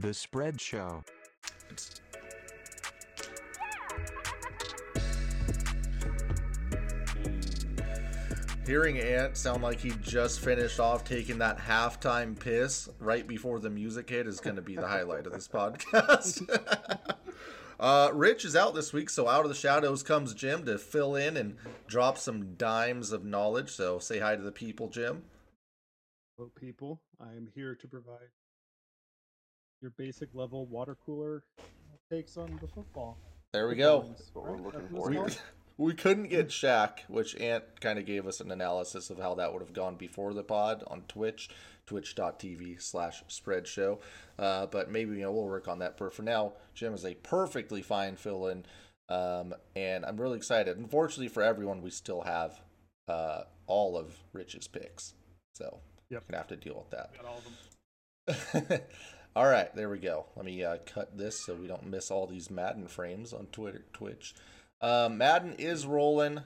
[0.00, 1.04] The Spread Show.
[8.64, 13.68] Hearing Ant sound like he just finished off taking that halftime piss right before the
[13.68, 16.48] music hit is going to be the highlight of this podcast.
[17.80, 21.14] uh, Rich is out this week, so out of the shadows comes Jim to fill
[21.14, 21.56] in and
[21.86, 23.68] drop some dimes of knowledge.
[23.68, 25.24] So say hi to the people, Jim.
[26.38, 27.02] Hello, people.
[27.20, 28.30] I am here to provide
[29.80, 31.42] your basic level water cooler
[32.10, 33.16] takes on the football.
[33.52, 34.04] There we go.
[34.08, 35.10] That's what we're looking for.
[35.10, 35.18] We,
[35.86, 39.52] we couldn't get Shaq, which Ant kind of gave us an analysis of how that
[39.52, 41.48] would have gone before the pod on Twitch,
[41.86, 44.00] twitch.tv slash spread show.
[44.38, 45.96] Uh, but maybe you know we'll work on that.
[45.96, 48.64] But for now, Jim is a perfectly fine fill in.
[49.08, 50.76] Um, and I'm really excited.
[50.76, 52.60] Unfortunately for everyone, we still have
[53.08, 55.14] uh, all of Rich's picks.
[55.54, 56.28] So Yep.
[56.28, 58.88] gonna have to deal with that.
[59.34, 59.56] All of them.
[59.56, 60.26] all right, there we go.
[60.36, 63.84] Let me uh, cut this so we don't miss all these Madden frames on Twitter,
[63.92, 64.34] Twitch.
[64.80, 66.40] Uh, Madden is rolling.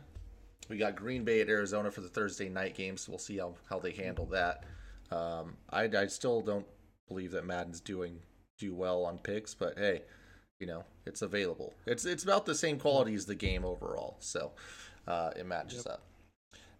[0.68, 3.54] We got Green Bay at Arizona for the Thursday night game, so we'll see how,
[3.68, 4.64] how they handle that.
[5.10, 6.66] Um, I, I still don't
[7.08, 8.20] believe that Madden's doing
[8.58, 10.02] do well on picks, but hey,
[10.60, 11.74] you know it's available.
[11.86, 14.52] It's it's about the same quality as the game overall, so
[15.06, 16.02] uh, it matches up.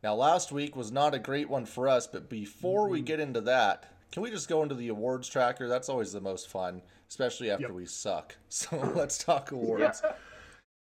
[0.02, 3.40] Now, last week was not a great one for us, but before we get into
[3.42, 5.68] that, can we just go into the awards tracker?
[5.68, 7.72] That's always the most fun, especially after Yep.
[7.72, 8.36] we suck.
[8.48, 10.02] So let's talk awards.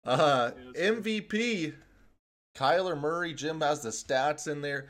[0.05, 1.73] Uh, MVP,
[2.55, 3.33] Kyler Murray.
[3.33, 4.87] Jim has the stats in there.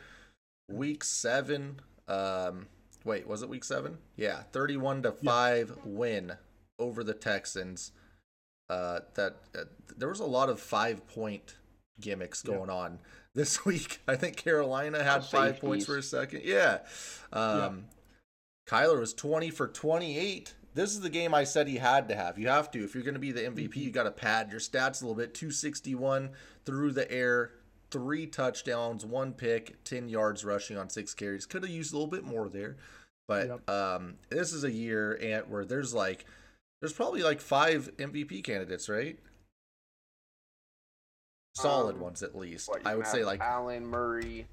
[0.69, 1.79] Week seven.
[2.07, 2.67] Um,
[3.05, 3.97] wait, was it week seven?
[4.17, 6.33] Yeah, thirty-one to five win
[6.79, 7.91] over the Texans.
[8.69, 9.65] Uh, that uh,
[9.97, 11.55] there was a lot of five-point
[12.01, 12.55] gimmicks Yeah.
[12.55, 12.99] going on
[13.35, 14.01] this week.
[14.07, 16.41] I think Carolina had five points for a second.
[16.43, 16.79] Yeah.
[17.31, 17.85] Um,
[18.67, 20.53] Kyler was 20 for 28.
[20.75, 22.39] This is the game I said he had to have.
[22.39, 22.83] You have to.
[22.83, 25.15] If you're going to be the MVP, you got to pad your stats a little
[25.15, 25.33] bit.
[25.33, 26.31] 261
[26.65, 27.51] through the air,
[27.91, 31.45] three touchdowns, one pick, 10 yards rushing on six carries.
[31.45, 32.77] Could have used a little bit more there.
[33.27, 33.69] But Yep.
[33.69, 36.25] um, this is a year Ant, where there's like,
[36.81, 39.19] there's probably like five MVP candidates, right?
[41.55, 42.67] Solid Um, ones at least.
[42.67, 44.47] What, I would say like Allen, Murray,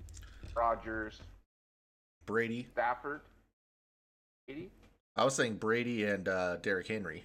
[0.54, 1.20] Rodgers,
[2.26, 2.68] Brady.
[2.72, 3.22] Stafford.
[4.50, 4.70] 80?
[5.16, 7.24] I was saying Brady and uh, Derrick Henry.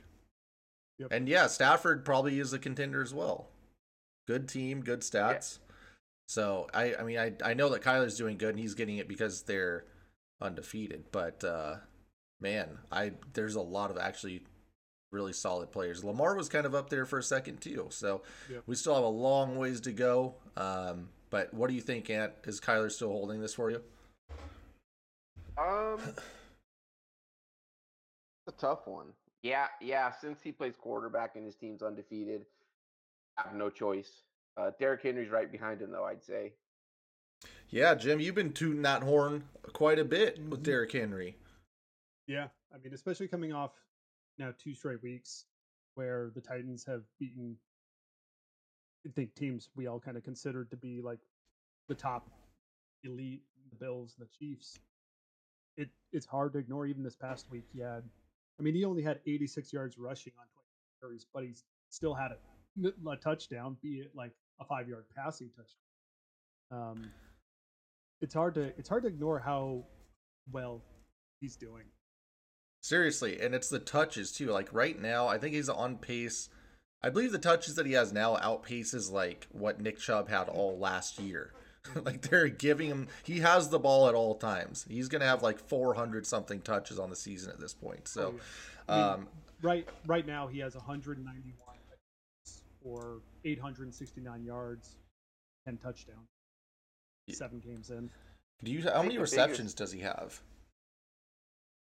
[1.00, 1.12] Yep.
[1.12, 3.48] And yeah, Stafford probably is a contender as well.
[4.28, 5.60] Good team, good stats.
[6.28, 9.08] So I, I mean, I, I know that Kyler's doing good and he's getting it
[9.08, 9.86] because they're
[10.42, 11.06] undefeated.
[11.12, 11.76] But uh,
[12.42, 14.44] man, I there's a lot of actually
[15.12, 16.04] really solid players.
[16.04, 17.88] Lamar was kind of up there for a second too.
[17.92, 18.64] So Yep.
[18.66, 20.36] we still have a long ways to go.
[20.58, 22.34] Um, but what do you think, Ant?
[22.46, 23.82] Is Kyler still holding this for you?
[25.58, 26.22] Um, it's
[28.48, 29.08] a tough one.
[29.44, 30.12] Yeah, yeah.
[30.12, 32.46] Since he plays quarterback and his team's undefeated,
[33.38, 34.24] I have no choice.
[34.58, 36.06] Uh, Derrick Henry's right behind him, though.
[36.06, 36.54] I'd say.
[37.70, 40.64] Yeah, Jim, you've been tooting that horn quite a bit with Mhm.
[40.64, 41.38] Derrick Henry.
[42.28, 43.74] Yeah, I mean, especially coming off
[44.38, 45.46] now two straight weeks
[45.96, 47.60] where the Titans have beaten,
[49.06, 51.20] I think teams we all kind of considered to be like
[51.88, 52.30] the top
[53.04, 54.80] elite, the Bills the Chiefs.
[55.78, 56.86] It it's hard to ignore.
[56.88, 58.10] Even this past week, he had,
[58.60, 60.66] I mean, he only had 86 yards rushing on 20
[61.02, 61.54] carries, but he
[61.90, 66.92] still had a, a touchdown, be it like a five yard passing touchdown.
[66.92, 67.12] Um,
[68.22, 69.84] it's hard to it's hard to ignore how
[70.52, 70.82] well
[71.42, 71.84] he's doing.
[72.82, 74.48] Seriously, and it's the touches too.
[74.48, 76.50] Like right now, I think he's on pace.
[77.04, 80.78] I believe the touches that he has now outpaces like what Nick Chubb had all
[80.78, 81.52] last year.
[82.06, 84.86] like they're giving him he has the ball at all times.
[84.90, 88.08] He's going to have like 400 something touches on the season at this point.
[88.08, 88.36] So
[88.90, 89.28] Oh, I mean, um
[89.62, 91.54] right right now he has 191
[92.84, 94.98] or 869 yards,
[95.66, 96.28] 10 touchdowns.
[97.28, 97.36] Yeah.
[97.36, 98.10] Seven games in.
[98.64, 100.40] do you how many receptions biggest- does he have?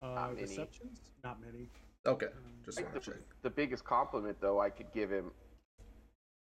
[0.04, 0.42] Uh, many.
[0.42, 1.00] receptions?
[1.24, 1.69] Not many.
[2.06, 2.34] Okay, Um,
[2.66, 3.22] just want to the, check.
[3.42, 5.31] the biggest compliment, though, I could give him.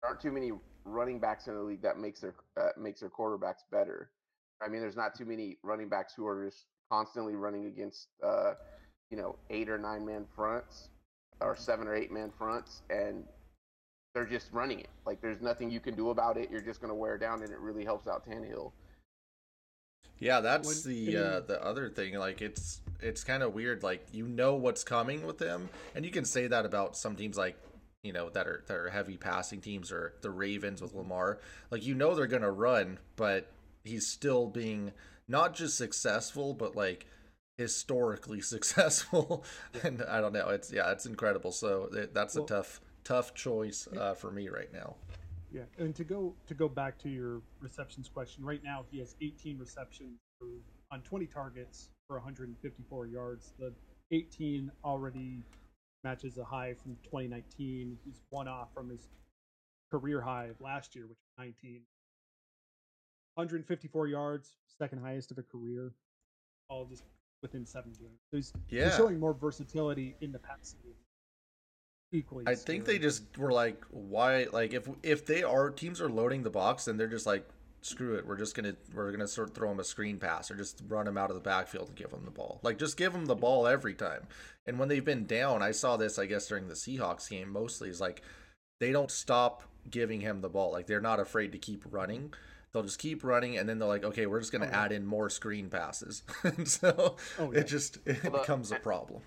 [0.02, 0.50] There aren't too many
[0.84, 4.10] running backs in the league that makes their uh, makes their quarterbacks better.
[4.62, 8.54] I mean, there's not too many running backs who are just constantly running against, uh,
[9.10, 10.88] you know, eight or nine man fronts,
[11.40, 13.24] or seven or eight man fronts, and
[14.14, 14.90] they're just running it.
[15.06, 16.50] Like there's nothing you can do about it.
[16.50, 18.72] You're just going to wear down, and it really helps out Tannehill.
[20.18, 22.14] Yeah, that's When- the uh, the other thing.
[22.14, 23.82] Like it's it's kind of weird.
[23.82, 27.36] Like you know what's coming with them, and you can say that about some teams
[27.36, 27.56] like
[28.02, 31.38] you know that are that are heavy passing teams or the Ravens with Lamar.
[31.70, 33.50] Like you know they're gonna run, but
[33.84, 34.92] he's still being
[35.28, 37.06] not just successful, but like
[37.58, 39.44] historically successful.
[39.82, 40.48] and I don't know.
[40.48, 41.52] It's yeah, it's incredible.
[41.52, 44.96] So it, that's Well- a tough tough choice uh, for me right now.
[45.52, 49.14] Yeah, and to go to go back to your receptions question, right now he has
[49.20, 50.18] 18 receptions
[50.90, 53.52] on 20 targets for 154 yards.
[53.58, 53.72] The
[54.12, 55.42] 18 already
[56.04, 57.98] matches a high from 2019.
[58.04, 59.08] He's one off from his
[59.90, 61.82] career high of last year, which was 19.
[63.34, 65.92] 154 yards, second highest of a career,
[66.68, 67.04] all just
[67.42, 68.20] within seven games.
[68.30, 70.94] So he's, he's showing more versatility in the passing game.
[72.14, 74.46] Equally, I think they just were like, why?
[74.52, 77.48] Like, if if they are teams are loading the box, then they're just like,
[77.82, 78.26] screw it.
[78.26, 81.06] We're just gonna we're gonna sort of throw him a screen pass or just run
[81.06, 82.60] him out of the backfield and give him the ball.
[82.62, 84.26] Like, just give him the ball every time.
[84.66, 87.88] And when they've been down, I saw this, I guess, during the Seahawks game mostly
[87.88, 88.22] is like
[88.80, 90.72] they don't stop giving him the ball.
[90.72, 92.32] Like they're not afraid to keep running.
[92.72, 95.04] They'll just keep running, and then they're like, okay, we're just gonna Oh, add in
[95.04, 96.22] more screen passes.
[96.44, 97.60] and so Oh, yeah.
[97.60, 99.20] it just it Well, becomes a problem.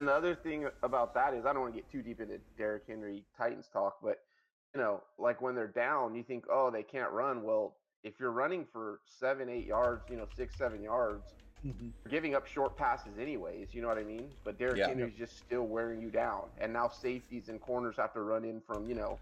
[0.00, 2.38] And the other thing about that is I don't want to get too deep into
[2.56, 4.29] Derrick Henry Titans talk, but you
[4.78, 7.42] know, like when they're down, you think, oh, they can't run.
[7.42, 7.74] Well,
[8.04, 11.34] if you're running for seven, eight yards, you know, six, seven yards,
[11.64, 11.92] Mhm.
[12.04, 13.74] you're giving up short passes anyways.
[13.74, 14.32] You know what I mean?
[14.44, 14.88] But Derrick Yeah.
[14.88, 18.62] Henry's just still wearing you down, and now safeties and corners have to run in
[18.62, 19.18] from you know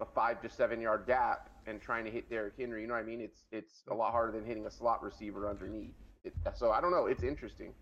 [0.00, 2.82] a five to seven yard gap and trying to hit Derrick Henry.
[2.82, 3.22] You know what I mean?
[3.22, 5.94] It's it's a lot harder than hitting a slot receiver underneath.
[6.22, 7.06] It, so I don't know.
[7.06, 7.74] It's interesting.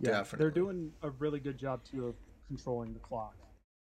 [0.00, 0.38] Yeah, Definitely.
[0.44, 2.16] they're doing a really good job too of
[2.48, 3.36] controlling the clock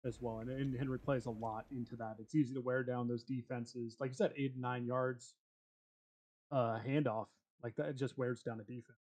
[0.05, 2.15] as well, and, and Henry plays a lot into that.
[2.19, 5.33] It's easy to wear down those defenses, like you said, eight and nine yards
[6.51, 7.27] uh, handoff
[7.63, 7.95] like that.
[7.95, 8.97] Just wears down a defense.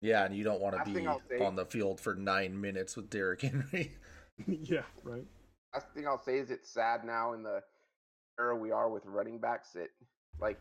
[0.00, 2.60] Yeah, and you don't want to be thing I'll say- on the field for nine
[2.60, 3.92] minutes with Derrick Henry.
[4.46, 5.24] yeah, right.
[5.74, 7.60] last thing I'll say is it's sad now in the
[8.38, 9.88] era we are with running backs that
[10.40, 10.60] like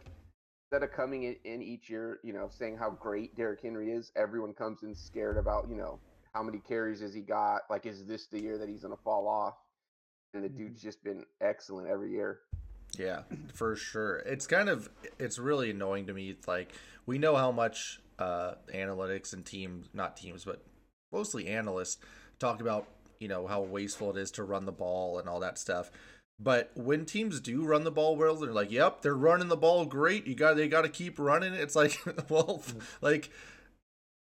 [0.65, 4.11] instead of coming in, in each year, you know, saying how great Derrick Henry is,
[4.15, 5.99] everyone comes in scared about, you know,
[6.33, 7.61] how many carries has he got?
[7.69, 9.55] Like, is this the year that he's gonna fall off?
[10.33, 12.39] And the dude's just been excellent every year.
[12.97, 13.21] Yeah,
[13.53, 14.17] for sure.
[14.19, 14.89] It's kind of
[15.19, 16.29] it's really annoying to me.
[16.29, 16.71] It's like
[17.05, 20.63] we know how much uh analytics and teams, not teams, but
[21.11, 21.97] mostly analysts
[22.39, 22.87] talk about,
[23.19, 25.91] you know, how wasteful it is to run the ball and all that stuff.
[26.39, 29.85] But when teams do run the ball well, they're like, "Yep, they're running the ball
[29.85, 30.27] great.
[30.27, 31.97] You got they got to keep running." It's like,
[32.29, 32.61] well,
[33.01, 33.31] like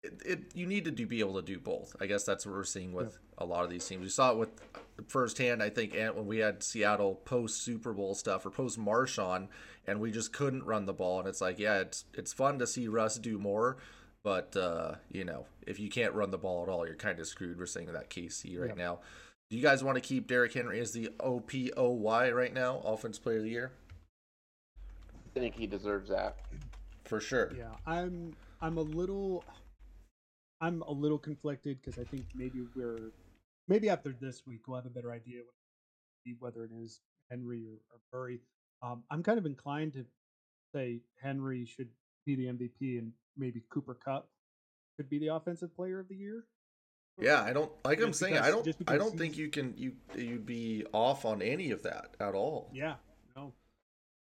[0.02, 1.94] it, it you need to do be able to do both.
[2.00, 4.02] I guess that's what we're seeing with a lot of these teams.
[4.02, 4.50] We saw it with
[5.08, 5.62] firsthand.
[5.62, 9.48] I think and when we had Seattle post Super Bowl stuff or post Marshawn,
[9.86, 11.20] and we just couldn't run the ball.
[11.20, 13.76] And it's like, yeah, it's it's fun to see Russ do more,
[14.24, 17.26] but uh, you know, if you can't run the ball at all, you're kind of
[17.26, 17.58] screwed.
[17.58, 18.84] We're saying that KC right Yeah.
[18.84, 18.98] now.
[19.50, 23.36] Do you guys want to keep Derrick Henry as the OPOY right now, Offense Player
[23.36, 23.72] of the Year?
[25.36, 26.36] I think he deserves that.
[27.04, 27.52] For sure.
[27.56, 29.44] Yeah, I'm I'm a little
[30.62, 33.10] I'm a little conflicted because I think maybe we're
[33.68, 35.40] maybe after this week we'll have a better idea
[36.38, 37.00] whether it is
[37.30, 38.38] Henry or, or Murray.
[38.80, 40.04] Um, I'm kind of inclined to
[40.72, 41.88] say Henry should
[42.24, 44.28] be the MVP and maybe Cooper Kupp
[44.96, 46.44] could be the offensive player of the year.
[47.20, 49.92] Yeah, I don't like I'm Just saying I don't I don't think you can you
[50.16, 52.70] you'd be off on any of that at all.
[52.72, 52.94] Yeah,
[53.36, 53.52] no.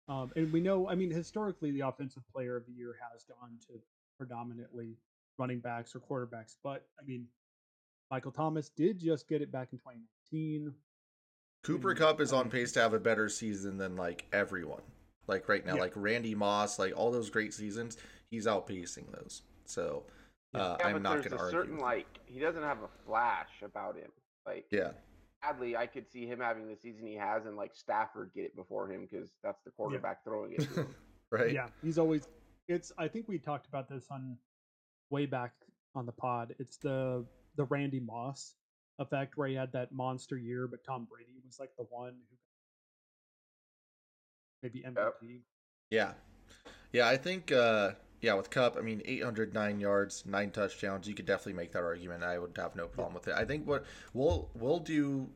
[0.08, 3.60] Um, and we know, I mean, historically, the offensive player of the year has gone
[3.68, 3.80] to
[4.18, 4.98] predominantly
[5.42, 6.56] running backs or quarterbacks.
[6.64, 7.26] But I mean,
[8.12, 10.74] Michael Thomas did just get it back in 2019.
[11.64, 14.82] Cooper Kupp is on pace to have a better season than like everyone.
[15.28, 15.82] Like right now, Yeah.
[15.82, 17.98] like Randy Moss, like all those great seasons,
[18.30, 19.42] he's outpacing those.
[19.66, 20.04] So
[20.54, 21.52] uh, Yeah, I'm not going to argue.
[21.52, 24.12] certain like he doesn't have a flash about him.
[24.46, 24.92] Like yeah,
[25.44, 28.56] sadly, I could see him having the season he has, and like Stafford get it
[28.56, 30.62] before him because that's the quarterback throwing it.
[30.62, 30.96] To him.
[31.32, 31.54] right.
[31.54, 32.28] Yeah, he's always.
[32.68, 32.92] It's.
[32.98, 34.36] I think we talked about this on
[35.12, 35.54] way back
[35.96, 36.56] on the pod.
[36.60, 37.26] It's the
[37.56, 38.56] the Randy Moss
[39.00, 42.38] effect where he had that monster year, but Tom Brady was like the one who
[44.64, 45.42] maybe MVP.
[45.90, 46.14] Yeah.
[46.94, 47.92] Yeah, I think uh
[48.22, 52.24] yeah, with Kupp, I mean 809 yards, 9 touchdowns, you could definitely make that argument.
[52.24, 53.34] I would have no problem with it.
[53.36, 55.28] I think what we'll we'll do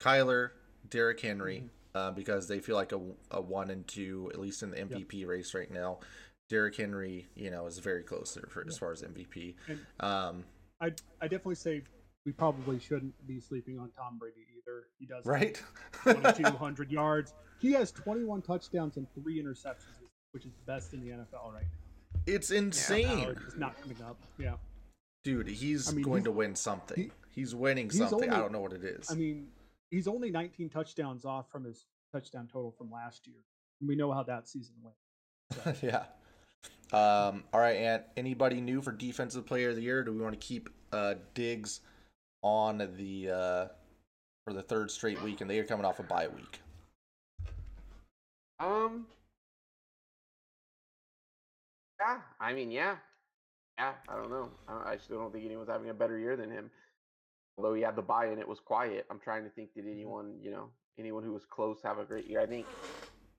[0.00, 0.50] Kyler,
[0.88, 2.08] Derrick Henry Mm-hmm.
[2.08, 5.26] uh, because they feel like a, a 1 and 2 at least in the MVP
[5.26, 5.98] race right now.
[6.48, 9.54] Derrick Henry, you know, is very close there for, as far as MVP.
[10.00, 10.44] Um
[10.80, 10.86] I
[11.20, 11.82] I definitely say
[12.24, 14.84] we probably shouldn't be sleeping on Tom Brady either.
[14.98, 15.60] He does right?
[16.04, 17.34] 2,200 yards.
[17.60, 19.96] He has 21 touchdowns and three interceptions,
[20.32, 22.20] which is best in the NFL right now.
[22.26, 23.34] it's insane.
[23.46, 24.18] it's not coming up.
[24.38, 24.54] Yeah.
[25.24, 26.96] Dude, he's I mean, going he's- to win something.
[27.04, 28.30] he- he's winning he's something.
[28.30, 29.10] I don't know what it is.
[29.10, 29.48] I mean,
[29.90, 33.36] he's only 19 touchdowns off from his touchdown total from last year.
[33.80, 35.82] And we know how that season went.
[35.82, 36.04] yeah.
[36.92, 38.04] Um, all right, Ant.
[38.16, 40.04] Anybody new for defensive player of the year?
[40.04, 41.80] Do we want to keep uh, Diggs
[42.42, 43.66] on the uh,
[44.44, 46.60] for the third straight week, and they are coming off a bye week?
[48.60, 49.06] Um.
[52.00, 52.96] Yeah, I mean, yeah,
[53.78, 53.92] yeah.
[54.08, 54.50] I don't know.
[54.68, 56.70] I, I still don't think anyone's having a better year than him.
[57.58, 59.06] Although he had the bye and it was quiet.
[59.10, 59.74] I'm trying to think.
[59.74, 60.68] Did anyone, you know,
[60.98, 62.40] anyone who was close have a great year?
[62.40, 62.66] I think.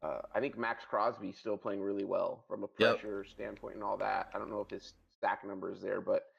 [0.03, 2.99] Uh, I think Maxx Crosby's still playing really well from a Yep.
[2.99, 4.29] pressure standpoint and all that.
[4.33, 6.31] I don't know if his stack number is there, but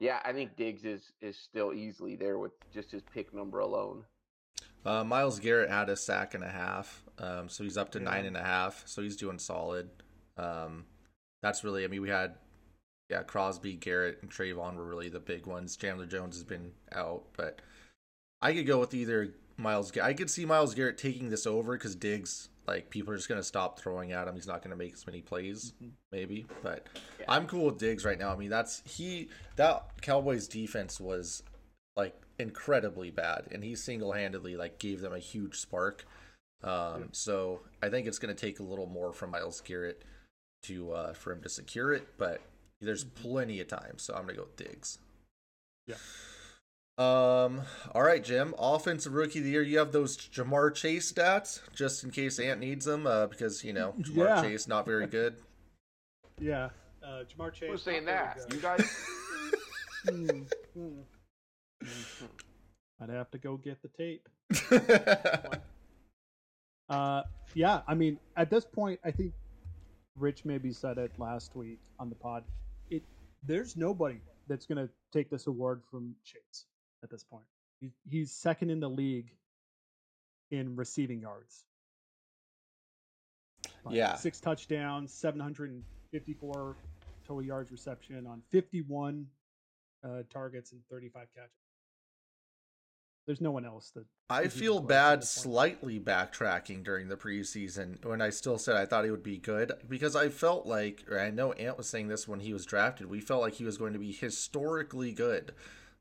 [0.00, 4.04] yeah, I think Diggs is is still easily there with just his pick number alone.
[4.84, 8.04] Uh, Myles Garrett had a sack and a half, um, so he's up to Yeah.
[8.04, 8.86] nine and a half.
[8.86, 9.90] So he's doing solid.
[10.36, 10.86] Um,
[11.42, 12.38] that's really, I mean, we had,
[13.08, 15.76] yeah, Crosby, Garrett, and Trayvon were really the big ones.
[15.76, 17.60] Chandler Jones has been out, but
[18.42, 19.96] I could go with either Myles.
[19.96, 23.42] I could see Myles Garrett taking this over because Diggs, like, people are just gonna
[23.42, 24.34] stop throwing at him.
[24.34, 25.72] He's not gonna make as many plays,
[26.12, 26.46] maybe.
[26.62, 26.86] But
[27.18, 27.26] Yeah.
[27.28, 28.32] I'm cool with Diggs right now.
[28.32, 31.42] I mean, that's he that Cowboys defense was
[31.96, 36.04] like incredibly bad, and he single handedly like gave them a huge spark.
[36.62, 40.02] Um, so I think it's going to take a little more from Myles Garrett
[40.64, 42.40] to uh, for him to secure it, but
[42.80, 44.98] there's plenty of time, so I'm going to go with Diggs.
[45.86, 45.96] Yeah.
[46.98, 47.60] Um.
[47.94, 48.54] All right, Jim.
[48.58, 49.62] Offensive rookie of the year.
[49.62, 53.74] You have those Ja'Marr Chase stats, just in case Ant needs them, uh, because you
[53.74, 54.42] know Ja'Marr Yeah.
[54.42, 55.36] Chase not very good.
[56.38, 56.70] Yeah,
[57.04, 57.70] uh, Ja'Marr Chase.
[57.70, 58.36] Who's saying not that?
[58.36, 58.78] very You good.
[58.78, 59.06] guys?
[60.08, 60.42] Hmm,
[60.74, 61.00] hmm.
[63.00, 64.28] I'd have to go get the tape.
[66.88, 67.22] Uh,
[67.54, 69.32] yeah, I mean, at this point, I think
[70.16, 72.44] Rich maybe said it last week on the pod.
[72.90, 73.02] It
[73.42, 76.66] there's nobody that's gonna take this award from Chase
[77.06, 77.44] at this point.
[77.80, 79.30] He, he's second in the league
[80.50, 81.64] in receiving yards.
[83.84, 84.16] Like, Yeah.
[84.16, 86.76] six touchdowns, seven hundred and fifty-four
[87.26, 89.26] total yards reception on fifty-one
[90.04, 91.52] uh, targets and thirty-five catches.
[93.26, 98.30] There's no one else that I feel bad slightly backtracking during the preseason when I
[98.30, 101.52] still said I thought he would be good because I felt like, or I know
[101.52, 103.98] Ant was saying this when he was drafted, we felt like he was going to
[103.98, 105.52] be historically good,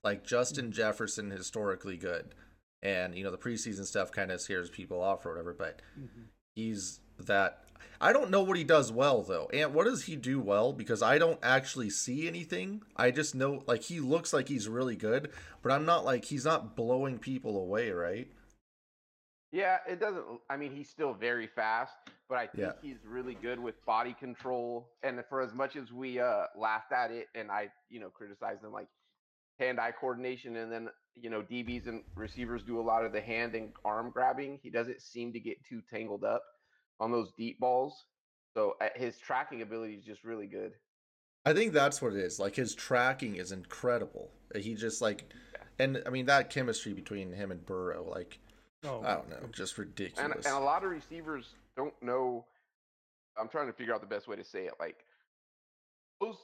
[0.06, 2.36] like Justin Jefferson historically good.
[2.82, 6.28] And, you know, the preseason stuff kind of scares people off or whatever, but Mhm.
[6.56, 7.64] he's that.
[8.00, 9.48] I don't know what he does well though.
[9.52, 10.72] And what does he do well?
[10.74, 12.84] Because I don't actually see anything.
[12.96, 15.34] I just know like he looks like he's really good,
[15.64, 18.32] but I'm not like he's not blowing people away, right?
[19.52, 20.26] Yeah, it doesn't.
[20.50, 21.96] I mean, he's still very fast,
[22.28, 22.74] but I think Yeah.
[22.82, 24.92] he's really good with body control.
[25.02, 28.64] And for as much as we uh, laughed at it, and I, you know, criticized
[28.64, 28.90] him like
[29.60, 33.56] hand-eye coordination, and then you know DBs and receivers do a lot of the hand
[33.56, 34.60] and arm grabbing.
[34.62, 36.44] He doesn't seem to get too tangled up
[37.00, 38.06] on those deep balls.
[38.54, 40.72] So uh, his tracking ability is just really good.
[41.46, 42.40] I think that's what it is.
[42.40, 44.32] Like his tracking is incredible.
[44.56, 45.32] He just like,
[45.78, 48.40] and I mean that chemistry between him and Burrow, like
[48.84, 50.46] Oh, I don't know, just And, ridiculous.
[50.46, 52.46] and a lot of receivers don't know.
[53.38, 54.74] I'm trying to figure out the best way to say it.
[54.80, 54.98] Like
[56.22, 56.38] those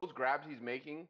[0.00, 1.06] those grabs he's making are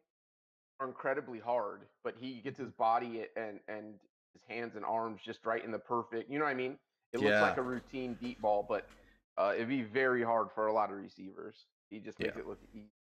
[0.85, 3.95] incredibly hard, but he gets his body and and
[4.33, 6.31] his hands and arms just right in the perfect.
[6.31, 6.77] You know what I mean?
[7.13, 8.87] It looks like a routine deep ball, but
[9.39, 11.67] uh, it'd be very hard for a lot of receivers.
[11.91, 12.43] He just makes Yeah.
[12.43, 12.91] it look easy.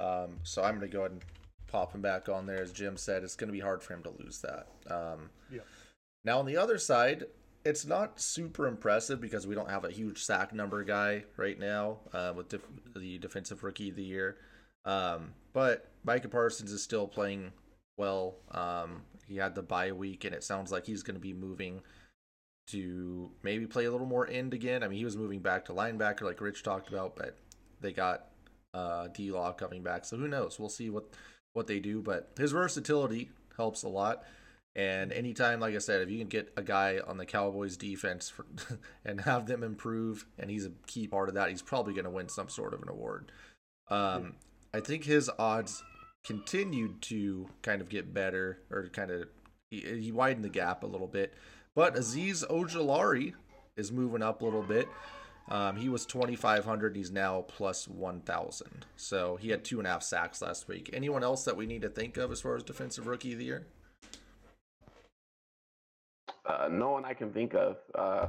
[0.00, 1.24] Um, so I'm gonna go ahead and
[1.68, 2.62] pop him back on there.
[2.62, 4.66] As Jim said, it's gonna be hard for him to lose that.
[4.92, 5.60] Um, Yeah.
[6.24, 7.24] Now on the other side,
[7.64, 12.00] it's not super impressive because we don't have a huge sack number guy right now
[12.12, 14.38] uh, with def- the defensive rookie of the year.
[14.84, 17.52] Um, but Micah Parsons is still playing
[17.96, 18.36] well.
[18.50, 21.80] Um, he had the bye week, and it sounds like he's going to be moving
[22.68, 24.82] to maybe play a little more end again.
[24.82, 27.36] I mean, he was moving back to linebacker, like Rich talked about, but
[27.80, 28.26] they got
[28.72, 30.58] uh, D Law coming back, so who knows?
[30.58, 31.04] We'll see what
[31.52, 32.02] what they do.
[32.02, 34.24] But his versatility helps a lot.
[34.76, 38.28] And anytime, like I said, if you can get a guy on the Cowboys defense
[38.28, 38.44] for,
[39.04, 42.10] and have them improve, and he's a key part of that, he's probably going to
[42.10, 43.30] win some sort of an award.
[43.88, 44.34] Um,
[44.72, 45.84] I think his odds
[46.24, 49.28] continued to kind of get better, or kind of
[49.70, 51.34] he, he widened the gap a little bit.
[51.74, 53.34] But Azeez Ojulari
[53.76, 54.88] is moving up a little bit.
[55.50, 56.96] Um, he was 2,500.
[56.96, 58.86] He's now plus 1,000.
[58.96, 60.88] So he had two and a half sacks last week.
[60.92, 63.44] Anyone else that we need to think of as far as defensive rookie of the
[63.44, 63.66] year?
[66.46, 67.76] Uh, no one I can think of.
[67.94, 68.26] Uh,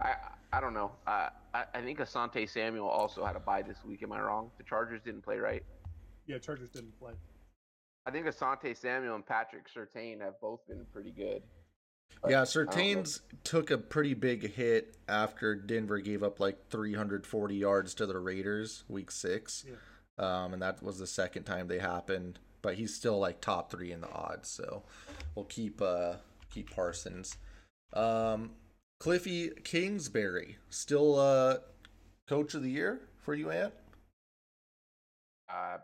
[0.00, 0.14] I
[0.52, 0.92] I don't know.
[1.06, 4.02] Uh, I I think Asante Samuel also had a bye this week.
[4.02, 4.50] Am I wrong?
[4.58, 5.64] The Chargers didn't play right.
[6.26, 7.12] yeah, Chargers didn't play.
[8.06, 11.42] I think Asante Samuel and Patrick Surtain have both been pretty good.
[12.22, 12.44] But Yeah, I.
[12.44, 18.18] Surtains took a pretty big hit after Denver gave up like 340 yards to the
[18.18, 19.64] Raiders week six.
[20.18, 22.38] Um, and that was the second time they happened.
[22.62, 24.82] But he's still like top three in the odds, so
[25.34, 26.14] we'll keep uh
[26.50, 27.36] keep Parsons.
[27.92, 28.52] Um,
[29.00, 31.58] Kliffy Kingsbury still uh
[32.28, 33.74] coach of the year for you, Ant?
[35.48, 35.78] Uh,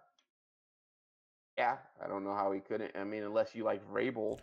[1.59, 2.93] yeah, I don't know how he couldn't.
[2.97, 4.39] I mean, unless you like Vrabel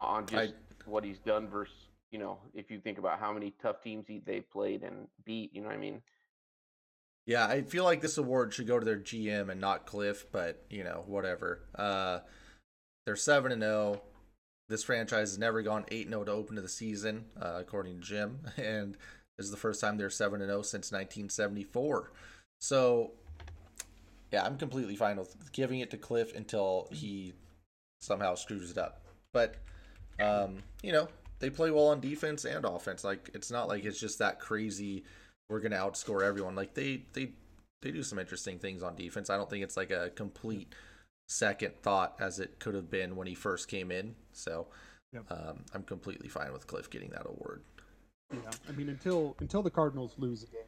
[0.00, 0.54] on just
[0.84, 1.74] what he's done versus,
[2.10, 5.54] you know, if you think about how many tough teams he, they played and beat,
[5.54, 6.02] you know what I mean?
[7.26, 10.64] Yeah, I feel like this award should go to their GM and not Kliff, but
[10.70, 11.60] you know, whatever.
[11.74, 12.20] Uh
[13.08, 14.02] they're 7 and 0.
[14.68, 18.06] This franchise has never gone 8 0 to open to the season, uh, according to
[18.06, 18.98] Jim, and
[19.38, 22.12] this is the first time they're 7 and 0 since 1974.
[22.60, 23.12] So,
[24.32, 27.32] yeah, I'm completely fine with giving it to Kliff until he
[28.00, 29.02] somehow screws it up.
[29.32, 29.56] But
[30.20, 31.08] um, you know,
[31.40, 33.04] they play well on defense and offense.
[33.04, 35.04] Like it's not like it's just that crazy
[35.48, 36.54] we're gonna outscore everyone.
[36.54, 37.32] Like they they
[37.82, 39.30] they do some interesting things on defense.
[39.30, 40.74] I don't think it's like a complete
[41.28, 44.14] second thought as it could have been when he first came in.
[44.32, 44.66] So
[45.12, 45.24] Yep.
[45.30, 47.62] um, I'm completely fine with Kliff getting that award.
[48.30, 50.60] Yeah, I mean until until the Cardinals lose a game,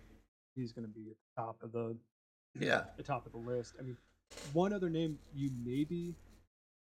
[0.57, 1.95] he's going to be at the top of the
[2.59, 2.85] Yeah.
[2.97, 3.75] the top of the list.
[3.79, 3.97] I mean,
[4.53, 6.15] one other name you maybe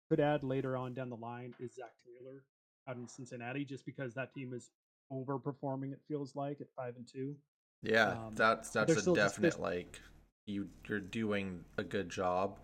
[0.09, 2.43] could add later on down the line is Zac Taylor
[2.87, 4.71] out in Cincinnati, just because that team is
[5.11, 5.91] overperforming.
[5.93, 7.35] It feels like at five and two.
[7.83, 9.99] Yeah, Um, that's that's a definite like
[10.45, 12.59] you you're doing a good job.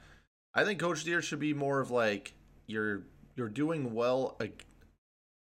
[0.53, 2.33] I think Coach Deere should be more of like
[2.67, 3.03] you're
[3.35, 4.35] you're doing well.
[4.41, 4.51] I,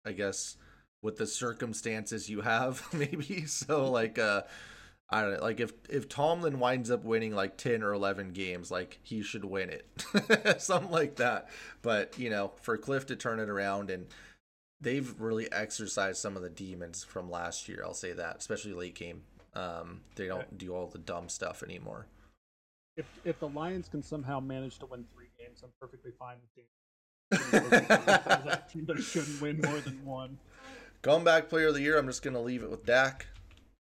[0.07, 0.57] I guess
[1.03, 3.47] with the circumstances you have, maybe.
[3.47, 4.43] So like uh,
[5.11, 8.71] I don't know, like if if Tomlin winds up winning like ten or eleven games,
[8.71, 11.49] like he should win it, something like that.
[11.81, 14.07] But you know, for Kliff to turn it around and
[14.81, 17.83] they've really exercised some of the demons from last year.
[17.85, 19.23] I'll say that, especially late game.
[19.55, 22.07] Um, they don't do all the dumb stuff anymore.
[22.97, 26.55] If if the Lions can somehow manage to win three games, I'm perfectly fine with
[26.55, 26.65] Dan.
[28.45, 30.39] that team that shouldn't win more than one.
[31.03, 31.99] Comeback player of the year.
[31.99, 33.27] I'm just gonna leave it with Dak.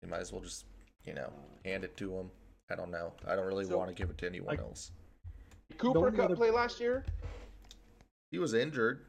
[0.02, 0.64] You might as well just,
[1.09, 1.33] you know,
[1.64, 2.31] hand it to him.
[2.71, 3.14] I don't know.
[3.27, 4.92] I don't really So, want to give it to anyone like- else.
[5.79, 7.05] Cooper only Kupp other- play last year?
[8.31, 9.07] He was injured.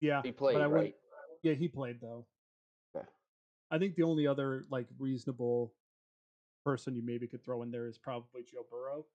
[0.00, 0.94] Yeah, He played, but I wouldn't-
[1.42, 2.26] Yeah, he played though.
[2.94, 3.06] Okay.
[3.70, 5.74] I think the only other like reasonable
[6.64, 9.06] person you maybe could throw in there is probably Joe Burrow.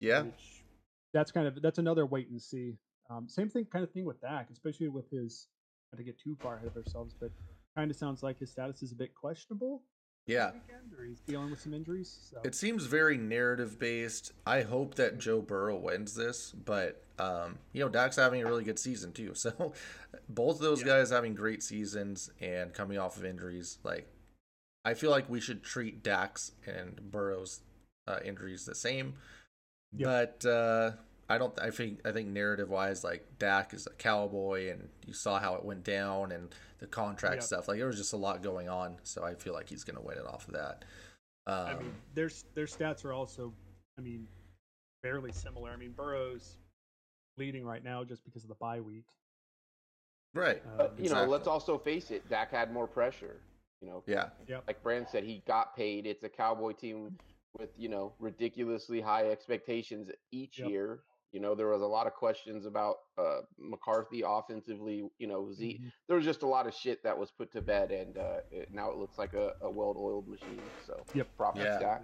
[0.00, 0.22] Yeah.
[0.22, 0.64] which
[1.12, 2.78] that's kind of that's another wait and see.
[3.10, 5.48] Um, same thing, kind of thing with Dak, especially with his.
[5.92, 7.32] Not to get too far ahead of ourselves, but
[7.74, 9.82] kind of sounds like his status is a bit questionable.
[10.28, 10.52] Yeah.
[10.52, 12.16] weekend, or he's dealing with some injuries.
[12.30, 14.32] So It seems very narrative based.
[14.46, 18.62] I hope that Joe Burrow wins this, but um, you know, Dak's having a really
[18.62, 19.32] good season too.
[19.34, 19.72] So
[20.28, 20.86] both of those Yeah.
[20.98, 24.06] guys having great seasons and coming off of injuries, like
[24.84, 27.60] I feel like we should treat Dak's and Burrow's
[28.06, 29.14] uh, injuries the same.
[29.96, 30.38] Yep.
[30.42, 30.92] But uh,
[31.28, 31.58] I don't.
[31.60, 32.00] I think.
[32.06, 35.84] I think narrative wise, like Dak is a cowboy, and you saw how it went
[35.84, 37.42] down, and the contract Yep.
[37.44, 37.68] stuff.
[37.68, 38.96] Like there was just a lot going on.
[39.02, 40.84] So I feel like he's going to win it off of that.
[41.46, 43.52] Um, I mean, their their stats are also,
[43.98, 44.26] I mean,
[45.02, 45.70] fairly similar.
[45.70, 46.56] I mean, Burrow's
[47.36, 49.04] leading right now just because of the bye week.
[50.34, 50.62] right.
[50.78, 52.28] Um, You know, let's also face it.
[52.28, 53.40] Dak had more pressure.
[53.80, 54.30] You know, Yeah.
[54.66, 56.06] like Brand said, he got paid.
[56.06, 57.16] It's a Cowboy team
[57.58, 60.68] with you know ridiculously high expectations each Yep.
[60.68, 61.00] year.
[61.32, 65.08] You know, there was a lot of questions about uh, McCarthy offensively.
[65.18, 65.80] You know, Z.
[65.82, 65.92] Mhm.
[66.06, 68.72] There was just a lot of shit that was put to bed, and uh, it,
[68.72, 70.60] now it looks like a, a well-oiled machine.
[70.86, 71.28] So, Yep.
[71.36, 71.78] props Yeah.
[71.78, 72.02] to Dak.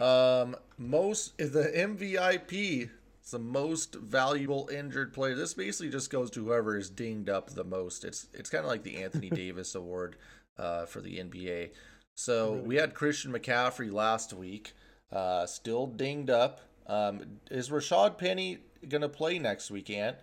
[0.00, 2.90] Um, most the MVIP.
[3.20, 5.34] It's the most valuable injured player.
[5.34, 8.04] This basically just goes to whoever is dinged up the most.
[8.04, 10.16] It's it's kind of like the Anthony Davis Award
[10.58, 11.70] uh, for the NBA.
[12.16, 14.72] So we had Christian McCaffrey last week,
[15.12, 16.60] uh, still dinged up.
[16.86, 20.16] Um, is Rashaad Penny gonna play next weekend?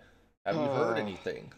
[0.44, 1.52] Have you heard Uh, anything?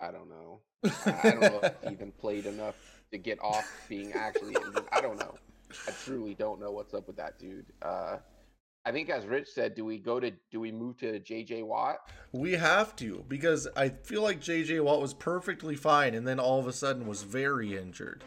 [0.00, 0.60] I don't know.
[0.84, 2.76] I I don't know if he even played enough
[3.10, 4.84] to get off being actually injured.
[4.92, 5.34] I don't know.
[5.86, 7.66] I truly don't know what's up with that dude.
[7.82, 8.18] Uh,
[8.84, 11.62] I think, as Rich said, do we go to do we move to J.J.
[11.64, 11.98] Watt?
[12.32, 16.58] We have to because I feel like JJ Watt was perfectly fine, and then all
[16.58, 18.24] of a sudden was very injured.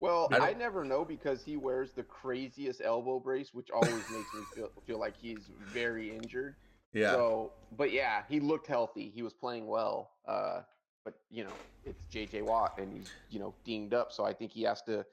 [0.00, 4.34] Well, I I, never know because he wears the craziest elbow brace, which always makes
[4.34, 6.56] me feel feel like he's very injured.
[6.92, 7.12] Yeah.
[7.12, 9.10] So, but yeah, he looked healthy.
[9.14, 10.10] He was playing well.
[10.26, 10.60] Uh,
[11.04, 11.52] but you know,
[11.84, 12.42] it's J.J.
[12.42, 14.12] Watt, and he's you know dinged up.
[14.12, 15.04] So I think he has to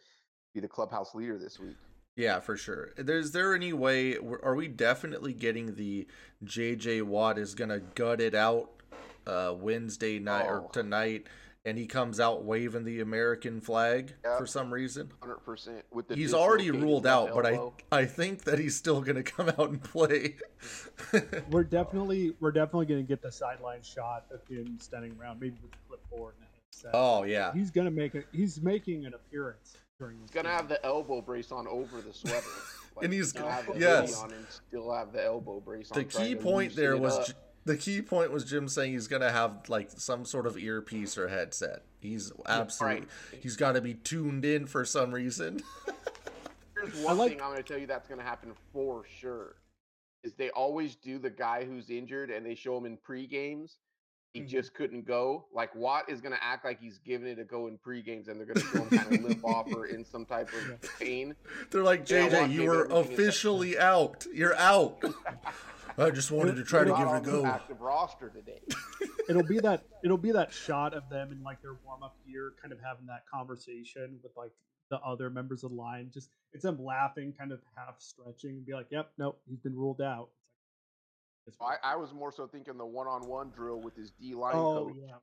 [0.53, 1.77] be the clubhouse leader this week.
[2.15, 2.89] Yeah, for sure.
[2.97, 4.17] Is there any way?
[4.17, 6.07] Are we definitely getting the
[6.43, 8.69] JJ Watt is gonna gut it out
[9.25, 10.69] uh, Wednesday night or Oh.
[10.71, 11.27] tonight,
[11.65, 14.37] and he comes out waving the American flag Yep.
[14.37, 15.11] for some reason.
[15.21, 15.83] Hundred percent.
[15.91, 18.01] With the He's already ruled left out, but I.
[18.01, 20.35] I think that he's still gonna come out and play.
[21.49, 25.71] We're definitely we're definitely gonna get the sideline shot of him standing around, maybe with
[25.73, 26.91] a clipboard and a headset.
[26.93, 28.25] oh yeah, He's gonna make it.
[28.31, 30.17] He's making an appearance during.
[30.21, 32.45] He's gonna have the elbow brace on over the sweater.
[32.95, 34.21] Like, And he's- gonna have the yes.
[34.21, 35.97] hoodie on and still have the elbow brace on.
[35.97, 37.35] the key point there was up.
[37.65, 41.17] J- the key point was Jim saying he's gonna have like some sort of earpiece
[41.17, 41.83] or headset.
[41.99, 43.09] He's absolutely right.
[43.41, 45.61] he's got to be tuned in for some reason.
[46.75, 49.55] Here's one like- thing I'm going to tell you that's going to happen for sure.
[50.23, 53.77] Is they always do the guy who's injured and they show him in pre games.
[54.33, 54.47] He Mhm.
[54.49, 55.45] just couldn't go.
[55.53, 58.27] Like Watt is going to act like he's giving it a go in pre games,
[58.29, 60.99] and they're going to show him kind of limp off or in some type of
[60.99, 61.35] pain.
[61.71, 64.25] They're like JJ, well, you maybe were officially out.
[64.33, 65.01] You're out.
[65.97, 67.45] I just wanted to try to give it a go.
[67.45, 68.61] Active roster today.
[69.29, 72.53] it'll be that it'll be that shot of them in like their warm up gear,
[72.61, 74.51] kind of having that conversation with like
[74.89, 76.09] the other members of the line.
[76.13, 79.75] Just it's them laughing, kind of half stretching, and be like, "Yep, nope, he's been
[79.75, 80.29] ruled out."
[81.45, 84.11] It's like, I, I was more so thinking the one on one drill with his
[84.11, 84.95] D line oh coach.
[85.05, 85.15] yeah,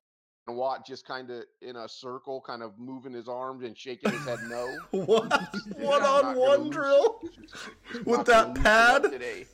[0.47, 4.11] And Watt just kind of in a circle, kind of moving his arms and shaking
[4.11, 4.79] his head no.
[4.91, 5.31] What?
[5.31, 7.23] Just one on one drill?
[7.51, 9.05] just With that pad?
[9.05, 9.47] Today.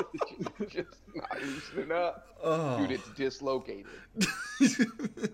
[0.68, 2.26] just not loosening up.
[2.42, 2.78] Oh.
[2.78, 3.86] Dude, it's dislocated.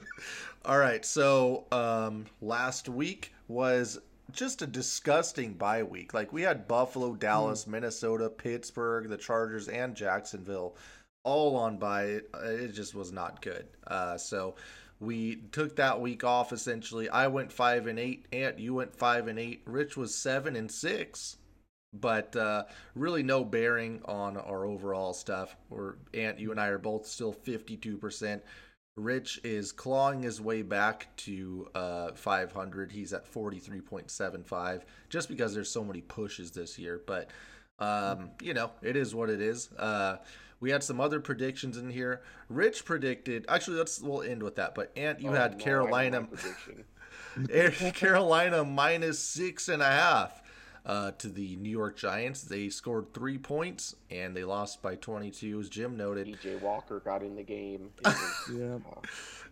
[0.64, 3.98] All right, so um, last week was
[4.32, 6.12] just a disgusting bye week.
[6.14, 10.76] Like we had Buffalo, Dallas, Minnesota, Pittsburgh, the Chargers, and Jacksonville
[11.26, 12.20] all on bye.
[12.44, 13.66] It just was not good.
[13.86, 14.54] Uh, so
[15.00, 16.52] we took that week off.
[16.52, 18.26] Essentially, I went five and eight.
[18.32, 19.62] Ant, you went five and eight.
[19.66, 21.36] Rich was seven and six.
[21.92, 25.56] But uh, really, no bearing on our overall stuff.
[25.70, 28.42] We're Ant, you and I are both still fifty-two percent.
[28.96, 32.90] Rich is clawing his way back to uh, 500.
[32.90, 37.02] He's at 43.75 just because there's so many pushes this year.
[37.06, 37.28] But,
[37.78, 39.70] um, you know, it is what it is.
[39.78, 40.16] Uh,
[40.60, 42.22] we had some other predictions in here.
[42.48, 44.74] Rich predicted, actually, let's we'll end with that.
[44.74, 46.26] But Ant, you Oh, had no, Carolina.
[47.92, 50.42] Carolina minus six and a half
[50.86, 52.42] uh, to the New York Giants.
[52.42, 56.28] They scored three points and they lost by 22, as Jim noted.
[56.28, 57.90] PJ Walker got in the game.
[58.04, 58.76] Was, yeah.
[58.76, 59.00] uh,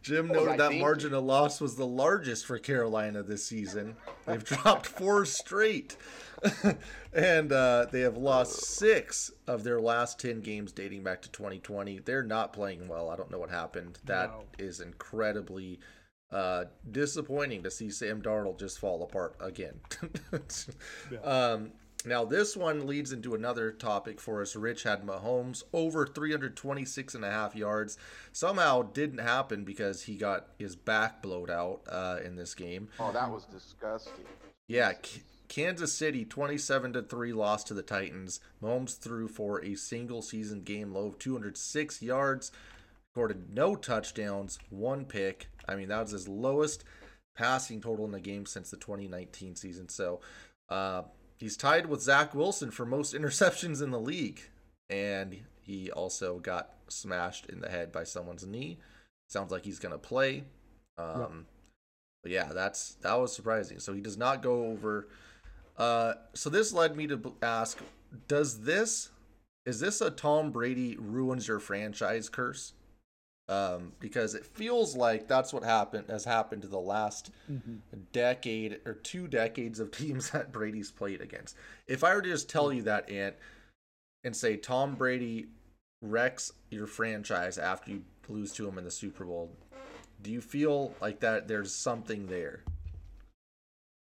[0.00, 0.80] Jim noted I that thinking?
[0.80, 3.96] margin of loss was the largest for Carolina this season.
[4.26, 5.96] They've dropped four straight,
[7.14, 12.00] and uh, they have lost six of their last 10 games dating back to 2020.
[12.00, 13.08] They're not playing well.
[13.08, 13.98] I don't know what happened.
[14.04, 14.86] That is No.
[14.86, 15.80] incredibly
[16.34, 19.80] uh, disappointing to see Sam Darnold just fall apart again.
[21.10, 21.18] Yeah.
[21.20, 21.72] Um,
[22.06, 24.54] now, this one leads into another topic for us.
[24.56, 27.96] Rich had Mahomes over 326 and a half yards.
[28.32, 32.88] Somehow didn't happen because he got his back blowed out uh, in this game.
[33.00, 34.24] oh, that was disgusting.
[34.66, 38.40] Yeah, K- Kansas City 27 to 3 lost to the Titans.
[38.62, 42.52] Mahomes threw for a single season game low of 206 yards,
[43.14, 45.48] recorded no touchdowns, one pick.
[45.68, 46.84] I mean, that was his lowest
[47.36, 49.88] passing total in the game since the 2019 season.
[49.88, 50.20] So,
[50.68, 51.02] uh,
[51.38, 54.40] he's tied with Zach Wilson for most interceptions in the league,
[54.88, 58.78] and he also got smashed in the head by someone's knee.
[59.28, 60.44] Sounds like he's gonna play.
[60.98, 61.46] Um,
[62.22, 63.78] but yeah, that's that was surprising.
[63.78, 65.08] So he does not go over.
[65.76, 67.78] Uh, so this led me to ask:
[68.28, 69.10] Does this
[69.66, 72.74] is this a Tom Brady ruins your franchise curse?
[73.46, 77.80] Um, because it feels like that's what happened has happened to the last Mhm.
[78.12, 81.54] decade or two decades of teams that Brady's played against.
[81.86, 83.36] If I were to just tell you that, Ant,
[84.24, 85.48] and say Tom Brady
[86.00, 89.54] wrecks your franchise after you lose to him in the Super Bowl,
[90.22, 92.64] do you feel like that there's something there?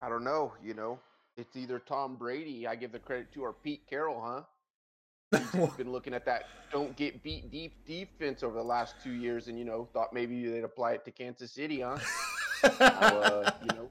[0.03, 0.55] I don't know.
[0.61, 0.99] You know,
[1.37, 2.67] it's either Tom Brady.
[2.67, 4.43] I give the credit to, or Pete Carroll, huh?
[5.33, 9.49] He's been looking at that don't get beat deep defense over the last two years,
[9.49, 11.99] and you know thought maybe they'd apply it to Kansas City, huh?
[12.81, 13.89] uh, you know,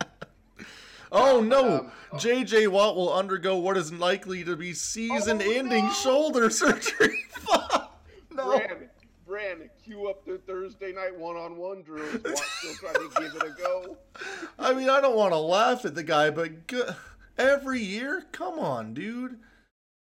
[1.12, 1.80] oh no!
[1.80, 2.17] um, oh.
[2.17, 5.93] JJ Watt will undergo what is likely to be season-ending no!
[5.93, 7.25] shoulder surgery.
[7.32, 8.02] Fuck!
[8.32, 8.58] no.
[8.58, 8.89] Brand,
[9.28, 12.23] Brand, cue up the Thursday night one-on-one drills.
[12.23, 13.97] Watt still trying to give it a go.
[14.58, 16.52] I mean, I don't want to laugh at the guy, but
[17.38, 19.38] every year, come on, dude.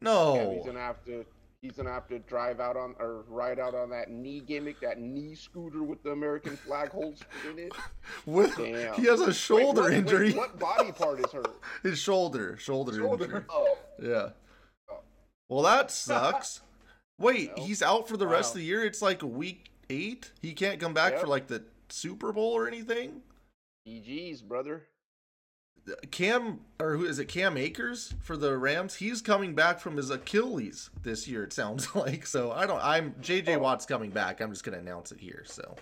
[0.02, 0.34] No.
[0.36, 1.24] Yeah, he's gonna have to.
[1.60, 5.00] He's gonna have to drive out on or ride out on that knee gimmick, that
[5.00, 7.72] knee scooter with the American flag holes in it.
[8.26, 8.94] With- Damn.
[8.94, 10.32] he has a shoulder Wait, what, wait, injury.
[10.32, 11.46] what body part is hurt?
[11.84, 13.06] His shoulder, shoulder, injury.
[13.08, 13.46] Shoulder.
[13.48, 14.30] Oh, Yeah.
[14.90, 14.98] Oh.
[15.48, 16.62] Well, that sucks.
[17.20, 18.54] Wait, Well, he's out for the rest wow.
[18.54, 18.84] of the year.
[18.84, 20.32] It's like week eight.
[20.42, 21.20] He can't come back Yep.
[21.20, 23.20] for like the Super Bowl or anything.
[23.86, 24.88] GG's, brother.
[26.12, 27.27] Cam or who is it?
[27.27, 28.95] Cam Akers for the Rams.
[28.95, 31.42] He's coming back from his Achilles this year.
[31.45, 32.53] It sounds like so.
[32.53, 32.83] I don't.
[32.83, 33.59] I'm JJ Oh.
[33.61, 34.40] Watt's coming back.
[34.40, 35.42] I'm just gonna announce it here.
[35.45, 35.75] So,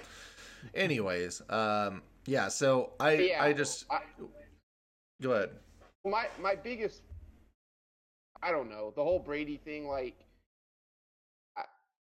[0.74, 2.48] anyways, um, yeah.
[2.48, 4.00] So I Yeah, I just I,
[5.20, 5.50] go ahead.
[6.06, 7.02] my my biggest
[8.42, 9.86] I don't know the whole Brady thing.
[9.86, 10.16] Like,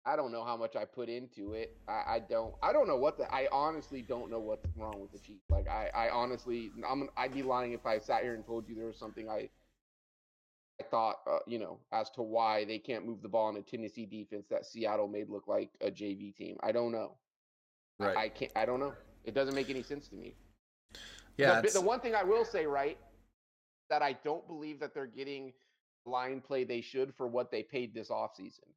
[0.08, 1.76] I I don't know how much I put into it.
[1.88, 5.12] I, I don't I don't know what the I honestly don't know what's wrong with
[5.12, 5.44] the Chiefs.
[5.50, 8.76] Like, I I honestly I'm I'd be lying if I sat here and told you
[8.76, 9.50] there was something I.
[10.80, 13.64] I thought, uh, you know, as to why they can't move the ball in a
[13.64, 16.56] Tennessee defense that Seattle made look like a JV team.
[16.62, 17.14] I don't know.
[18.00, 18.18] I- Right.
[18.18, 18.52] I can't.
[18.56, 18.94] I don't know.
[19.26, 20.36] It doesn't make any sense to me.
[21.36, 21.62] yeah.
[21.62, 23.00] The, the one thing I will say, right,
[23.90, 25.52] that I don't believe that they're getting
[26.06, 28.70] line play they should for what they paid this offseason.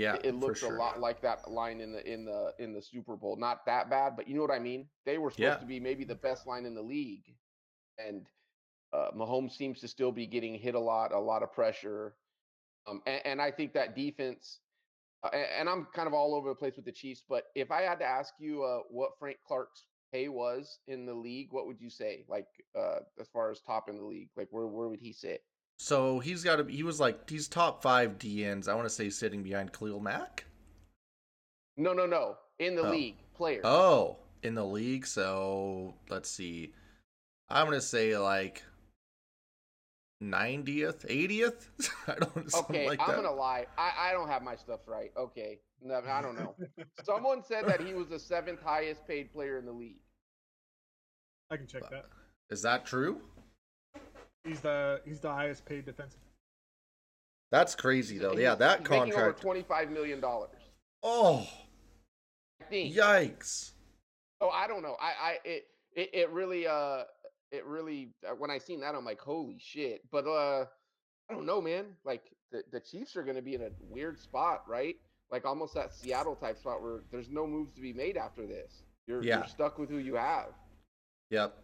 [0.00, 0.14] Yeah.
[0.14, 0.74] it, it looks sure.
[0.74, 3.36] a lot like that line in the in the in the Super Bowl.
[3.36, 4.88] Not that bad, but you know what I mean.
[5.06, 5.56] They were supposed Yeah.
[5.56, 7.34] to be maybe the best line in the league,
[7.98, 8.26] and
[8.92, 12.14] uh, Mahomes seems to still be getting hit a lot, a lot of pressure,
[12.86, 14.60] um, and, and I think that defense.
[15.22, 17.70] Uh, and, and I'm kind of all over the place with the Chiefs, but if
[17.70, 21.66] I had to ask you uh, what Frank Clark's pay was in the league, what
[21.66, 22.24] would you say?
[22.26, 25.42] Like uh, as far as top in the league, like where where would he sit?
[25.82, 26.64] So he's got to.
[26.64, 28.68] He was like he's top five DNs.
[28.68, 30.44] I want to say sitting behind Khalil Mack.
[31.78, 32.36] No, no, no.
[32.58, 32.90] In the Oh.
[32.90, 33.62] league, player.
[33.64, 35.06] Oh, in the league.
[35.06, 36.74] So let's see.
[37.48, 38.62] I'm gonna say like
[40.22, 41.70] 90th, 80th.
[42.06, 43.16] I don't something Okay, like I'm that.
[43.16, 43.64] gonna lie.
[43.78, 45.10] I, I don't have my stuff right.
[45.16, 46.56] Okay, no, I don't know.
[47.04, 50.02] Someone said that he was the seventh highest paid player in the league.
[51.50, 52.04] I can check that.
[52.50, 53.22] Is that true?
[54.44, 56.20] He's the he's the highest paid defensive.
[57.50, 58.30] That's crazy though.
[58.30, 59.40] He's- Yeah, that he's making over contract.
[59.42, 60.50] twenty-five million dollars.
[61.02, 61.46] Oh,
[62.60, 62.94] I think.
[62.94, 63.72] yikes!
[64.40, 64.96] Oh, I don't know.
[65.00, 67.02] I, I, it, it, it really, uh,
[67.52, 68.12] it really.
[68.26, 70.02] uh, When I seen that, I'm like, holy shit.
[70.10, 70.64] But uh,
[71.30, 71.86] I don't know, man.
[72.04, 72.22] Like
[72.52, 74.96] the the Chiefs are gonna be in a weird spot, right?
[75.30, 78.82] Like almost that Seattle type spot where there's no moves to be made after this.
[79.06, 79.38] You're, Yeah.
[79.38, 80.48] you're stuck with who you have.
[81.30, 81.56] Yep.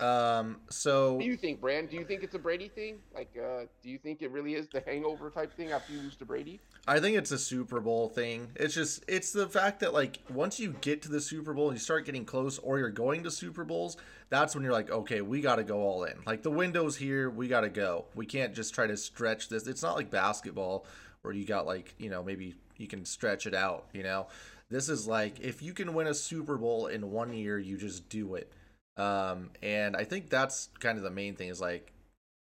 [0.00, 0.58] Um.
[0.70, 1.90] So What do you think, Brand?
[1.90, 2.98] Do you think it's a Brady thing?
[3.14, 6.14] Like, uh, do you think it really is the hangover type thing after you lose
[6.16, 6.60] to Brady?
[6.86, 8.48] I think it's a Super Bowl thing.
[8.54, 11.76] It's just it's the fact that like once you get to the Super Bowl and
[11.76, 13.96] you start getting close or you're going to Super Bowls,
[14.30, 16.14] that's when you're like, okay, we got to go all in.
[16.26, 18.04] Like the window's here, we got to go.
[18.14, 19.66] We can't just try to stretch this.
[19.66, 20.86] It's not like basketball
[21.22, 24.28] where you got like, you know, maybe you can stretch it out, you know.
[24.70, 28.08] This is like if you can win a Super Bowl in one year, you just
[28.08, 28.52] do it.
[28.98, 31.92] Um and I think that's kind of the main thing is like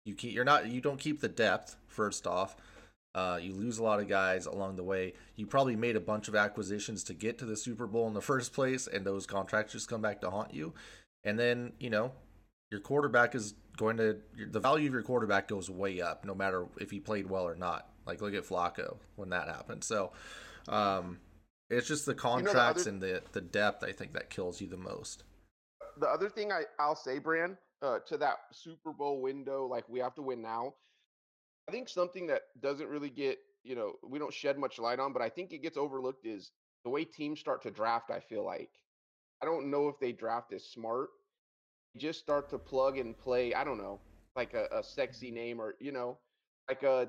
[0.05, 2.57] you keep you're not you don't keep the depth first off.
[3.15, 5.13] Uh, you lose a lot of guys along the way.
[5.37, 8.21] You probably made a bunch of acquisitions to get to the Super Bowl in the
[8.21, 10.75] first place, and those contracts just come back to haunt you.
[11.23, 12.13] And then you know
[12.73, 14.19] your quarterback is going to
[14.51, 17.55] the value of your quarterback goes way up, no matter if he played well or
[17.55, 17.89] not.
[18.05, 19.85] Like look at Flacco when that happened.
[19.85, 20.13] So
[20.69, 21.19] um,
[21.71, 24.67] it's just the the contracts other- and the the depth I think that kills you
[24.67, 25.23] the most.
[25.99, 30.01] The other thing I, I'll say, Brand, uh, to that Super Bowl window, like we
[30.01, 30.75] have to win now.
[31.69, 35.13] I think something that doesn't really get, you know, we don't shed much light on,
[35.13, 36.53] but I think it gets overlooked is
[36.85, 38.11] the way teams start to draft.
[38.11, 38.71] I feel like
[39.43, 41.09] I don't know if they draft as smart.
[41.95, 43.55] They just start to plug and play.
[43.55, 44.01] I don't know,
[44.37, 46.19] like a, a sexy name or you know,
[46.69, 47.07] like uh,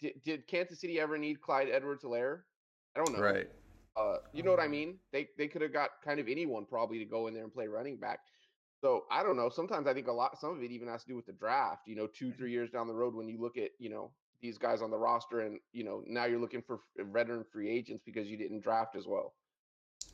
[0.00, 2.40] did, did Kansas City ever need Clyde Edwards-Helaire?
[2.96, 3.22] I don't know.
[3.22, 3.48] Right.
[3.96, 4.98] Uh, you know what I mean?
[5.12, 7.66] They they could have got kind of anyone probably to go in there and play
[7.66, 8.20] running back.
[8.82, 9.48] So I don't know.
[9.48, 10.38] Sometimes I think a lot.
[10.38, 11.82] Some of it even has to do with the draft.
[11.86, 14.10] You know, two three years down the road when you look at you know
[14.42, 18.02] these guys on the roster and you know now you're looking for veteran free agents
[18.04, 19.32] because you didn't draft as well.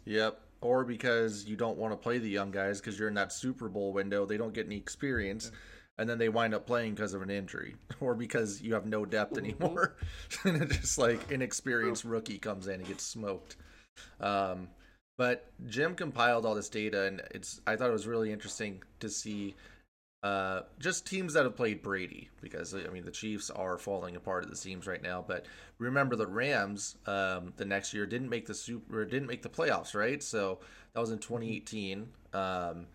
[0.04, 0.40] Yep.
[0.60, 3.68] Or because you don't want to play the young guys because you're in that Super
[3.68, 5.50] Bowl window, they don't get any experience,
[5.98, 9.04] and then they wind up playing because of an injury, or because you have no
[9.04, 9.38] depth Mhm.
[9.38, 9.96] anymore,
[10.44, 13.56] and it's just like inexperienced rookie comes in and gets smoked.
[14.20, 14.68] Um,
[15.18, 19.08] but Jim compiled all this data, and it's I thought it was really interesting to
[19.08, 19.54] see
[20.22, 24.44] uh, just teams that have played Brady because I mean the Chiefs are falling apart
[24.44, 25.24] at the seams right now.
[25.26, 25.46] But
[25.78, 29.94] remember the Rams um, the next year didn't make the super didn't make the playoffs,
[29.94, 30.22] right?
[30.22, 30.60] So
[30.94, 32.08] that was in 2018.
[32.32, 32.86] Um,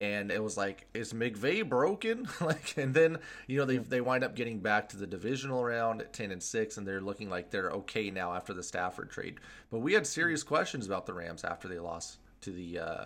[0.00, 2.28] and it was like, is McVay broken?
[2.40, 6.00] like, and then you know they they wind up getting back to the divisional round
[6.00, 9.36] at ten and six, and they're looking like they're okay now after the Stafford trade.
[9.70, 13.04] But we had serious questions about the Rams after they lost to the uh,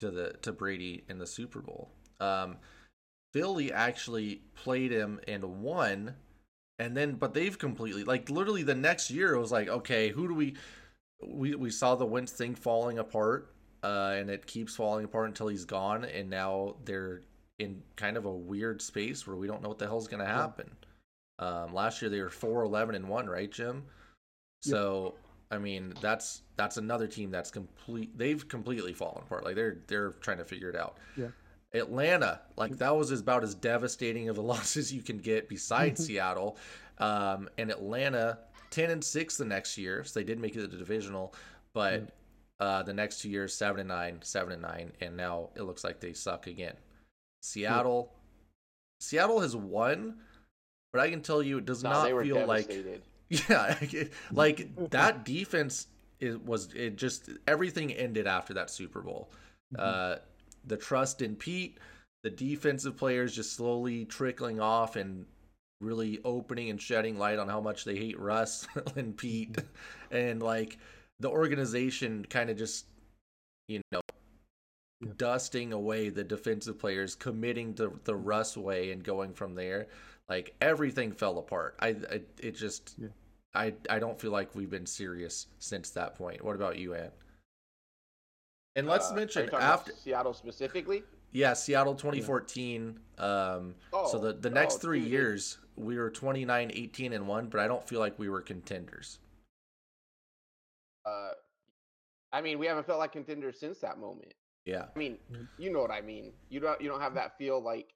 [0.00, 1.90] to the to Brady in the Super Bowl.
[2.20, 2.58] Um,
[3.32, 6.14] Philly actually played him and won,
[6.78, 10.28] and then but they've completely like literally the next year it was like, okay, who
[10.28, 10.54] do we?
[11.26, 13.53] we we saw the Wentz thing falling apart,
[13.84, 17.20] uh, and it keeps falling apart until he's gone, and now they're
[17.58, 20.26] in kind of a weird space where we don't know what the hell's going to
[20.26, 20.70] happen.
[21.38, 23.84] Um, last year they were four eleven and one, right, Jim?
[24.62, 25.16] So
[25.50, 28.16] I mean that's that's another team that's complete.
[28.16, 29.44] They've completely fallen apart.
[29.44, 30.96] Like they're they're trying to figure it out.
[31.14, 31.28] Yeah.
[31.74, 36.06] Atlanta, like that was about as devastating of a loss as you can get besides
[36.06, 36.56] Seattle.
[36.98, 38.38] Um, and Atlanta,
[38.70, 41.34] ten and six the next year, so they did make it to the divisional,
[41.74, 42.14] but
[42.60, 45.84] uh, the next two years, seven and nine, seven and nine, and now it looks
[45.84, 46.74] like they suck again.
[47.42, 48.12] Seattle,
[49.00, 50.16] Seattle has won,
[50.92, 52.72] but I can tell you it does No, not feel like
[53.28, 53.78] yeah,
[54.32, 55.88] like that defense
[56.44, 59.30] was it just everything ended after that Super Bowl.
[59.78, 60.16] Uh,
[60.64, 61.78] the trust in Pete,
[62.22, 65.26] the defensive players just slowly trickling off and
[65.80, 69.58] really opening and shedding light on how much they hate Russ and Pete,
[70.10, 70.78] and like
[71.24, 72.84] the organization kind of just
[73.66, 74.02] you know
[75.00, 75.12] Yeah.
[75.16, 79.88] dusting away the defensive players, committing to the Russ way and going from there.
[80.28, 81.76] Like everything fell apart.
[81.80, 83.08] I, I it just Yeah.
[83.54, 86.44] I I don't feel like we've been serious since that point.
[86.44, 87.14] What about you, Ant?
[88.76, 91.04] And let's Uh, mention you talking about after Seattle specifically.
[91.32, 93.00] yeah, Seattle 2014.
[93.16, 97.26] Um so Oh, the the next oh, 3 dude, years we were 29 18 and
[97.26, 99.20] 1, but I don't feel like we were contenders.
[101.06, 101.32] Uh,
[102.32, 104.34] I mean, we haven't felt like contenders since that moment.
[104.64, 104.86] Yeah.
[104.94, 105.48] I mean, Mhm.
[105.58, 106.32] you know what I mean.
[106.48, 107.94] You don't you don't have that feel like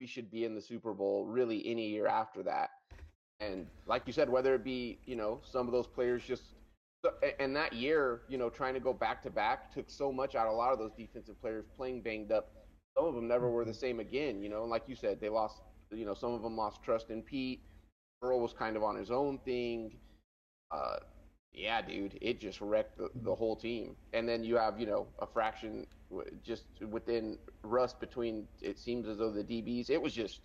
[0.00, 2.70] we should be in the Super Bowl really any year after that.
[3.40, 6.54] And like you said, whether it be you know some of those players just
[7.38, 10.48] and that year, you know, trying to go back to back took so much out
[10.48, 12.50] of a lot of those defensive players playing banged up.
[12.96, 14.42] Some of them never were the same again.
[14.42, 15.62] You know, and like you said, they lost.
[15.92, 17.62] You know, some of them lost trust in Pete.
[18.20, 19.98] Earl was kind of on his own thing.
[20.72, 20.98] Uh,
[21.58, 23.96] yeah, dude, it just wrecked the, the whole team.
[24.12, 25.86] And then you have, you know, a fraction
[26.44, 28.46] just within rust between.
[28.62, 29.90] It seems as though the DBs.
[29.90, 30.40] It was just,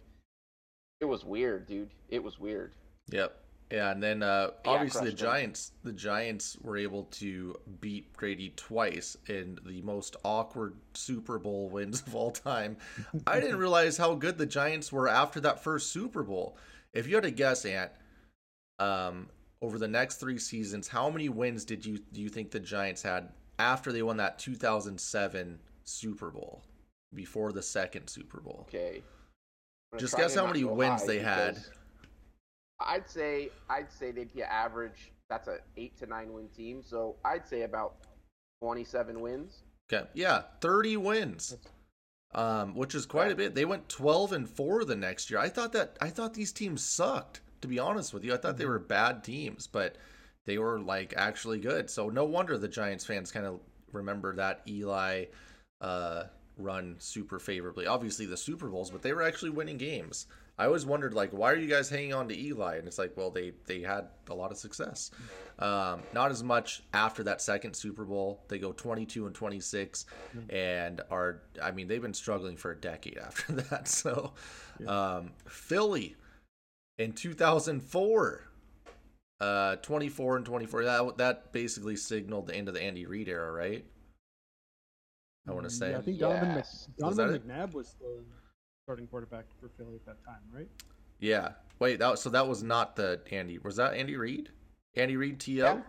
[1.00, 1.92] it was weird, dude.
[2.10, 2.74] It was weird.
[3.12, 3.40] Yep.
[3.72, 5.28] Yeah, and then uh, Yeah, obviously the crushed them.
[5.28, 11.70] Giants, the Giants were able to beat Brady twice in the most awkward Super Bowl
[11.70, 12.78] wins of all time.
[13.28, 16.58] I didn't realize how good the Giants were after that first Super Bowl.
[16.94, 17.92] If you had to guess, Ant,
[18.78, 19.30] um,
[19.64, 23.02] over the next three seasons, how many wins did you do you think the Giants
[23.02, 26.62] had after they won that 2007 Super Bowl,
[27.16, 28.68] before the second Super Bowl?
[28.68, 29.02] Okay.
[29.98, 31.58] Just guess how many wins they had.
[32.80, 35.12] I'd say I'd say they'd be average.
[35.30, 36.84] That's a eight to nine win team.
[36.84, 37.96] So I'd say about
[38.62, 39.64] twenty seven wins.
[39.92, 41.58] Okay, yeah, 30 wins.
[42.34, 43.54] um, which is quite a bit.
[43.54, 45.40] They went twelve and four the next year.
[45.40, 47.42] I thought that I thought these teams sucked.
[47.64, 49.96] To be honest with you, I thought they were bad teams, but
[50.44, 51.90] they were like actually good.
[51.90, 53.62] So no wonder the Giants fans kind of
[53.94, 55.28] remember that Eli
[55.80, 56.24] uh,
[56.58, 57.88] run super favorably.
[57.88, 60.28] Obviously the Super Bowls, but they were actually winning games.
[60.60, 62.76] I always wondered like why are you guys hanging on to Eli?
[62.76, 65.12] And it's like well they they had a lot of success.
[65.58, 68.44] Um, not as much after that second Super Bowl.
[68.50, 70.06] They go 22 and 26
[70.50, 73.88] and are I mean they've been struggling for a decade after that.
[73.88, 74.34] So
[74.86, 76.18] um, Philly
[76.98, 78.48] in 2004
[79.42, 83.52] uh 24 and 24 that that basically signaled the end of the Andy Reid era,
[83.52, 83.84] right?
[85.48, 85.92] I want to say.
[85.92, 86.88] Yeah, I think Donovan, Mc, Yes.
[86.98, 87.48] Was Donovan that it?
[87.48, 88.24] McNabb was the
[88.86, 90.70] starting quarterback for Philly at that time, right?
[91.20, 91.50] Yeah.
[91.80, 93.58] Wait, that was, so that was not the Andy.
[93.58, 94.50] Was that Andy Reid?
[94.96, 95.52] Andy Reid TO?
[95.52, 95.82] Yeah.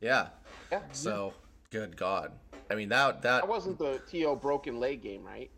[0.00, 0.26] Yeah.
[0.70, 0.80] Yeah.
[0.92, 1.32] So,
[1.70, 2.32] good God.
[2.70, 5.50] I mean that that That wasn't the To broken leg game, right?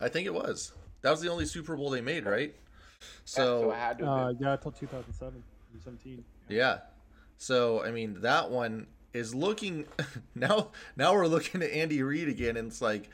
[0.00, 0.72] I think it was.
[1.02, 2.54] That was the only Super Bowl they made, right?
[3.02, 6.24] Yeah, so So it had to Uh, yeah, until 2007, 2017.
[6.48, 6.78] yeah.
[7.36, 9.86] So I mean that one is looking
[10.34, 10.70] now.
[10.96, 13.08] Now we're looking at Andy Reid again, and it's like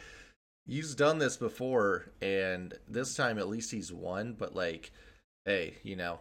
[0.67, 4.35] he's done this before, and this time at least he's won.
[4.39, 4.91] But like,
[5.45, 6.21] hey, you know,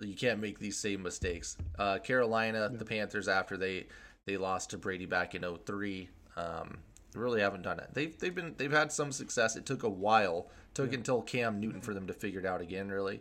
[0.00, 1.56] you can't make these same mistakes.
[1.78, 3.86] Uh, Carolina, the Panthers, after they
[4.26, 6.78] they lost to Brady back in 03, um,
[7.14, 7.90] really haven't done it.
[7.92, 9.56] They've they've been they've had some success.
[9.56, 10.48] It took a while.
[10.70, 13.20] It took until Cam Newton for them to figure it out again, really,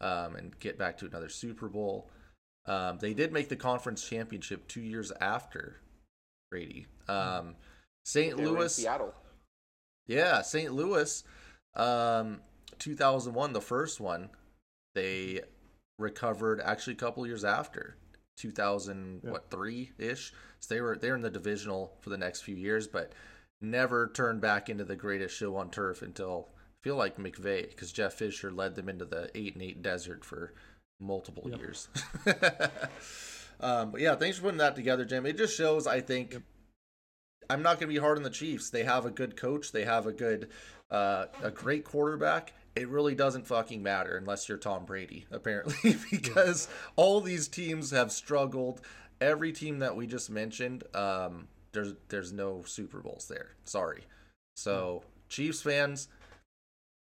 [0.00, 2.10] um, and get back to another Super Bowl.
[2.66, 5.80] Um, they did make the conference championship two years after
[6.50, 6.86] Brady.
[7.08, 7.56] Um,
[8.04, 8.36] St.
[8.36, 9.14] They in Louis, Seattle.
[10.06, 10.72] yeah, St.
[10.72, 11.24] Louis,
[11.76, 12.40] um,
[12.78, 14.30] 2001, the first one,
[14.94, 15.40] they
[15.98, 17.96] recovered actually a couple years after
[18.38, 19.30] 2000, Yeah.
[19.30, 20.32] what three ish.
[20.60, 23.12] So they were they're in the divisional for the next few years, but
[23.60, 27.92] never turned back into the greatest show on turf until I feel like McVay because
[27.92, 30.54] Jeff Fisher led them into the eight and eight desert for
[30.98, 31.58] multiple Yep.
[31.58, 31.88] years.
[33.62, 35.26] Um, but yeah, thanks for putting that together, Jim.
[35.26, 36.42] It just shows, I think, Yep.
[37.50, 38.70] I'm not going to be hard on the Chiefs.
[38.70, 39.72] They have a good coach.
[39.72, 40.48] They have a good,
[40.90, 42.54] uh, a great quarterback.
[42.74, 48.12] It really doesn't fucking matter unless you're Tom Brady, apparently, because all these teams have
[48.12, 48.80] struggled.
[49.20, 53.50] Every team that we just mentioned, um, there's there's no Super Bowls there.
[53.64, 54.04] Sorry.
[54.56, 56.08] So Chiefs fans,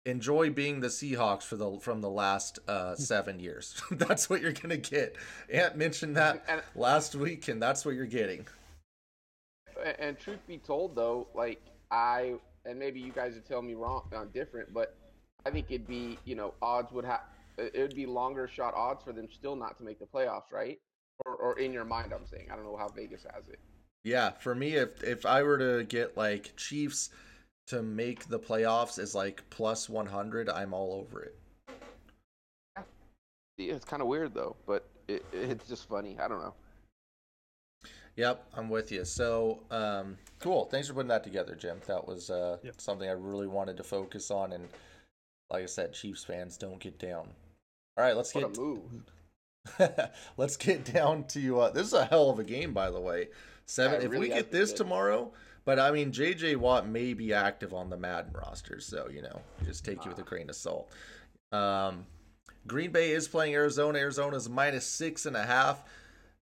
[0.07, 3.81] enjoy being the Seahawks for the from the last uh, seven years.
[3.91, 5.17] that's what you're gonna get.
[5.53, 8.47] Ant mentioned that And- last week, and that's what you're getting.
[9.85, 12.35] And, and truth be told, though, like I
[12.65, 14.97] and maybe you guys would tell me wrong, uh, different, but
[15.45, 17.21] I think it'd be you know odds would have
[17.57, 20.79] it would be longer shot odds for them still not to make the playoffs, right?
[21.25, 23.61] Or, or in your mind, I'm saying I don't know how Vegas has it.
[24.05, 27.11] Yeah, for me, if if I were to get like Chiefs
[27.69, 31.37] to make the playoffs is like plus 100, I'm all over it.
[33.57, 36.19] Yeah, it's kind of weird though, but it, it's just funny.
[36.21, 36.55] I don't know.
[38.17, 39.05] Yep, I'm with you.
[39.05, 40.67] So, um, cool.
[40.67, 41.81] Thanks for putting that together, Jim.
[41.87, 42.81] That was uh, Yep.
[42.81, 44.53] something I really wanted to focus on.
[44.53, 44.69] And
[45.51, 47.29] like I said, Chiefs fans don't get down.
[47.97, 49.03] All right, let's What get a move!
[50.37, 53.29] let's get down to uh, this is a hell of a game, by the way.
[53.67, 54.01] Seven.
[54.01, 54.79] Yeah, if we really has get this good.
[54.79, 55.33] tomorrow,
[55.65, 56.57] but I mean, J.J.
[56.57, 60.19] Watt may be active on the Madden roster, so you know, just take you with
[60.19, 60.27] a Ah.
[60.27, 60.91] grain of salt.
[61.53, 62.07] Um,
[62.67, 63.99] Green Bay is playing Arizona.
[63.99, 65.83] Arizona's minus six and a half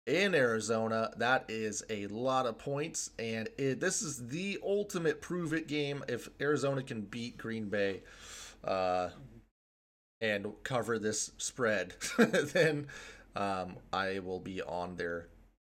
[0.08, 1.12] in Arizona.
[1.18, 6.04] That is a lot of points, and it, this is the ultimate prove it game.
[6.08, 8.04] If Arizona can beat Green Bay,
[8.64, 9.10] uh,
[10.22, 12.88] and cover this spread, then
[13.36, 15.28] um, I will be on there.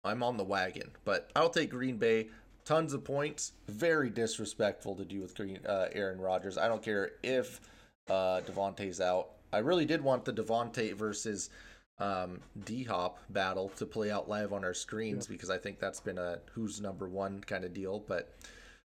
[0.05, 2.29] I'm on the wagon, but I'll take Green Bay.
[2.65, 3.53] Tons of points.
[3.69, 6.59] Very disrespectful to do with Green uh, Aaron Rodgers.
[6.59, 7.61] I don't care if
[8.09, 9.31] uh, Davante's out.
[9.53, 11.51] I really did want the Devontae versus
[11.99, 16.01] um, D Hop battle to play out live on our screens because I think that's
[16.01, 18.05] been a who's number one kind of deal.
[18.07, 18.35] But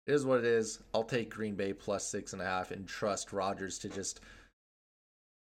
[0.06, 0.80] it is what it is.
[0.94, 4.20] I'll take Green Bay plus six and a half and trust Rodgers to just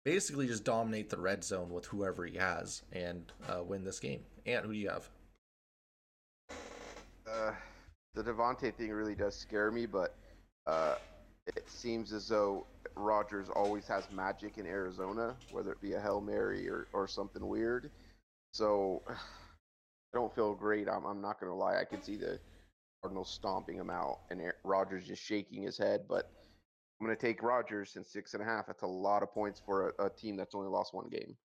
[0.05, 4.21] basically just dominate the red zone with whoever he has and uh, win this game.
[4.47, 5.09] And who do you have?
[7.31, 7.53] Uh,
[8.14, 10.16] the Davante thing really does scare me, but
[10.66, 10.97] uh,
[11.47, 12.66] it seems as though
[12.97, 17.47] Rodgers always has magic in Arizona, whether it be a hail mary or, or something
[17.47, 17.91] weird.
[18.53, 19.14] So I
[20.14, 20.89] don't feel great.
[20.89, 21.78] I'm, I'm not gonna lie.
[21.78, 22.39] I could see the
[23.03, 26.03] Cardinals stomping him out and Rodgers just shaking his head.
[26.09, 26.31] But
[27.01, 28.66] I'm gonna take Rodgers in six and a half.
[28.66, 31.37] That's a lot of points for a, a team that's only lost one game.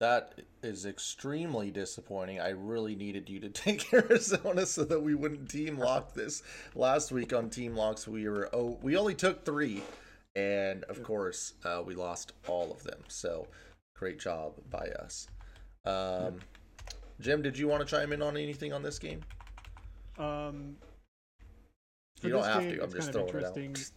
[0.00, 2.40] That is extremely disappointing.
[2.40, 6.42] I really needed you to take Arizona so that we wouldn't team lock this.
[6.74, 9.82] Last week on team locks, we were oh we only took three,
[10.34, 12.98] and of course uh, we lost all of them.
[13.08, 13.46] So
[13.96, 15.28] great job by us.
[15.86, 16.40] Um,
[17.20, 19.20] Jim, did you want to chime in on anything on this game?
[20.18, 20.76] Um,
[22.22, 22.84] You don't have game, to.
[22.84, 23.92] I'm just throwing it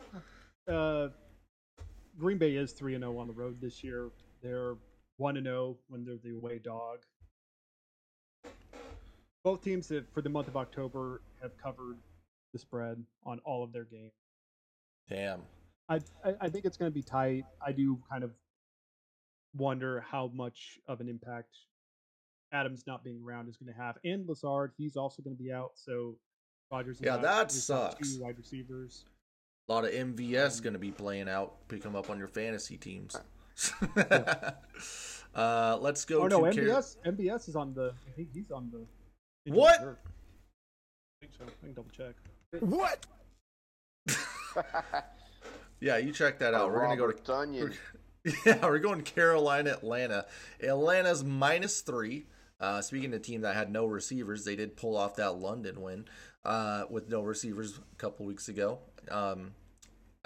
[0.67, 0.73] out.
[0.73, 1.09] Uh,
[2.19, 4.09] Green Bay is three and zero on the road this year.
[4.41, 4.75] They're
[5.18, 6.99] one and zero when they're the away dog.
[9.43, 11.97] Both teams have, for the month of October have covered
[12.53, 14.11] the spread on all of their games.
[15.09, 15.41] Damn.
[15.89, 17.45] I I, I think it's going to be tight.
[17.65, 18.32] I do kind of
[19.55, 21.55] wonder how much of an impact
[22.51, 25.51] Adams not being around is going to have, and Lazard he's also going to be
[25.51, 25.72] out.
[25.76, 26.15] So
[26.72, 28.15] Rodgers, Yeah, that sucks.
[28.15, 29.05] Two wide receivers.
[29.70, 31.68] A lot of MVS Um, going to be playing out.
[31.68, 33.18] Pick them up on your fantasy teams.
[35.35, 36.23] uh, let's go.
[36.23, 37.93] Oh no, to Car- MVS MVS is on the.
[38.07, 38.85] I think he's on the.
[39.51, 39.79] What?
[39.79, 39.85] I
[41.21, 41.45] think so.
[41.45, 42.15] I can double check.
[42.59, 43.05] What?
[45.79, 46.71] Yeah, you check that out.
[46.71, 47.75] We're gonna go to Robert Tonyan.
[48.45, 50.25] Yeah, we're going Carolina, Atlanta.
[50.61, 52.25] Atlanta's minus three.
[52.59, 55.81] Uh, speaking of a team that had no receivers, they did pull off that London
[55.81, 56.05] win
[56.43, 58.79] uh, with no receivers a couple weeks ago.
[59.09, 59.53] Um,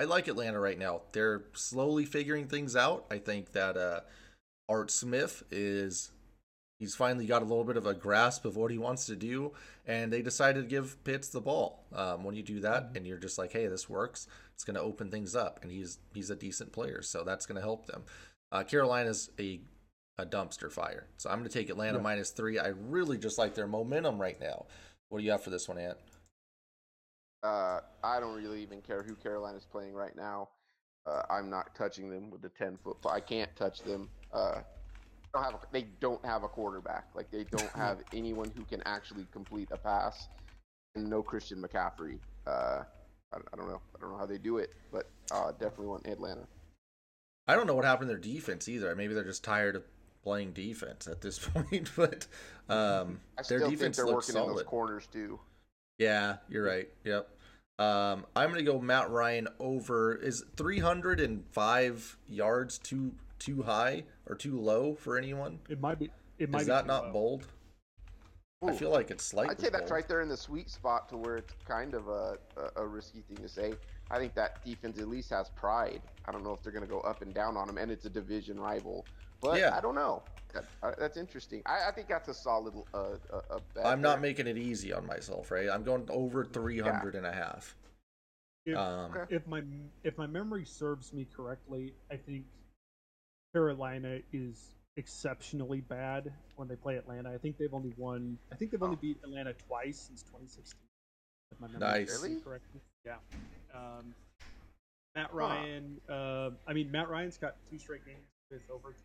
[0.02, 1.02] I like Atlanta right now.
[1.12, 3.06] They're slowly figuring things out.
[3.12, 3.99] I think that uh,
[4.68, 6.12] Art Smith is
[6.80, 9.52] he's finally got a little bit of a grasp of what he wants to do,
[9.86, 11.86] and they decided to give Pitts the ball.
[11.93, 14.26] Um, when you do that, and you're just like, hey, this works,
[14.56, 17.58] it's going to open things up, and he's he's a decent player, so that's going
[17.58, 18.02] to help them.
[18.52, 19.62] Uh, Carolina's a
[20.18, 22.58] a dumpster fire, so I'm going to take Atlanta minus three.
[22.58, 24.66] I really just like their momentum right now.
[25.10, 25.99] What do you have for this one, Ant?
[27.44, 30.50] Uh, I don't really even care who Carolina's playing right now.
[31.08, 32.98] Uh, I'm not touching them with the ten foot.
[33.10, 34.10] I can't touch them.
[34.32, 34.62] Uh,
[35.34, 37.06] don't have a, they don't have a quarterback.
[37.16, 40.28] Like they don't have anyone who can actually complete a pass.
[40.96, 42.20] And no Christian McCaffrey.
[42.46, 42.84] Uh,
[43.34, 43.82] I, I don't know.
[43.96, 46.46] I don't know how they do it, but uh, definitely want Atlanta.
[47.48, 48.94] I don't know what happened to their defense either.
[48.96, 49.84] Maybe they're just tired of
[50.24, 52.28] playing defense at this point, but
[52.70, 55.39] um, I their still think defense they're working in those corners too.
[56.02, 56.89] Yeah, you're right.
[57.04, 57.30] Yep.
[57.78, 60.16] Um, I'm gonna go Matt Ryan over.
[60.16, 65.60] Is 305 yards too too high or too low for anyone?
[65.70, 66.10] It might be.
[66.39, 67.12] It might Is be that too not low.
[67.12, 67.47] bold?
[68.68, 69.52] I feel like it's slightly.
[69.52, 69.91] I'd say that's bold.
[69.91, 73.22] right there in the sweet spot to where it's kind of a, a, a risky
[73.22, 73.74] thing to say.
[74.10, 76.02] I think that defense at least has pride.
[76.26, 78.06] I don't know if they're going to go up and down on them, and it's
[78.06, 79.06] a division rival.
[79.42, 79.76] But Yeah.
[79.76, 80.24] I don't know.
[80.54, 81.62] That, uh, that's interesting.
[81.66, 84.22] I, I think that's a solid uh, a, a bet I'm not there.
[84.22, 85.70] making it easy on myself, right?
[85.70, 87.76] I'm going over 300 and a half.
[88.66, 89.34] If, Um, Okay.
[89.36, 89.64] if my
[90.04, 92.46] if my memory serves me correctly, I think
[93.54, 97.32] Carolina is exceptionally bad when they play Atlanta.
[97.32, 98.38] I think they've only won.
[98.52, 99.02] I think they've only Oh.
[99.02, 100.78] beat Atlanta twice since 2016.
[101.54, 102.10] If my memory Nice.
[102.12, 102.42] serves Really?
[102.42, 102.82] correctly.
[103.06, 103.18] Yeah.
[103.74, 104.14] Um,
[105.16, 106.00] Matt Ryan.
[106.10, 108.96] Uh, I mean, Matt Ryan's got two straight games with over 200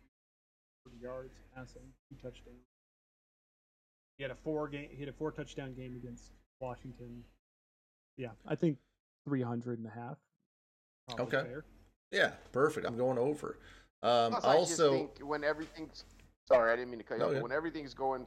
[1.01, 2.65] yards passing, two touchdowns.
[4.17, 4.89] He had a four game.
[4.91, 7.23] He had a four touchdown game against Washington.
[8.17, 8.77] Yeah, I think
[9.25, 10.17] 300 and a half.
[11.19, 11.43] Okay.
[11.43, 11.65] fair.
[12.11, 12.85] Yeah, perfect.
[12.87, 13.59] I'm going over.
[14.03, 16.03] Um, Plus, I just also, think when everything's
[16.47, 17.33] sorry, I didn't mean to cut you No, off.
[17.35, 17.41] yeah.
[17.41, 18.25] When everything's going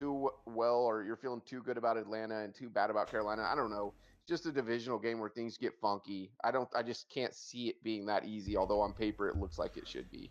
[0.00, 3.54] too well, or you're feeling too good about Atlanta and too bad about Carolina, I
[3.54, 3.94] don't know.
[4.22, 6.30] It's just a divisional game where things get funky.
[6.42, 6.68] I don't.
[6.74, 8.56] I just can't see it being that easy.
[8.56, 10.30] Although on paper it looks like it should be.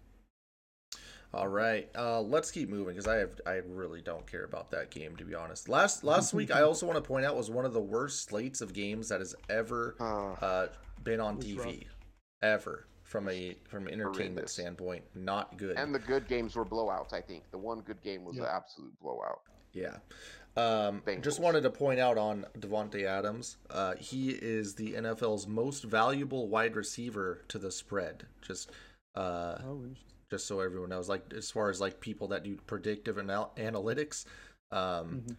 [1.33, 4.91] All right, uh, let's keep moving because I have I really don't care about that
[4.91, 5.67] game to be honest.
[5.67, 8.61] Last last week, I also want to point out was one of the worst slates
[8.61, 10.67] of games that has ever Uh, uh,
[11.03, 11.65] been on It was rough.
[11.67, 11.85] TV,
[12.43, 14.51] ever from a from an entertainment Horrendous.
[14.53, 15.03] standpoint.
[15.15, 15.75] Not good.
[15.77, 17.13] and the good games were blowouts.
[17.13, 18.43] I think the one good game was Yeah.
[18.43, 19.41] an absolute blowout.
[19.71, 19.97] Yeah.
[20.55, 25.83] Um, just wanted to point out on Davante Adams, uh, he is the NFL's most
[25.83, 28.27] valuable wide receiver to the spread.
[28.43, 28.69] Just,
[29.15, 30.12] uh, Oh, interesting.
[30.33, 34.25] Just so everyone knows, like as far as like people that do predictive anal- analytics,
[34.71, 35.35] um, Mhm.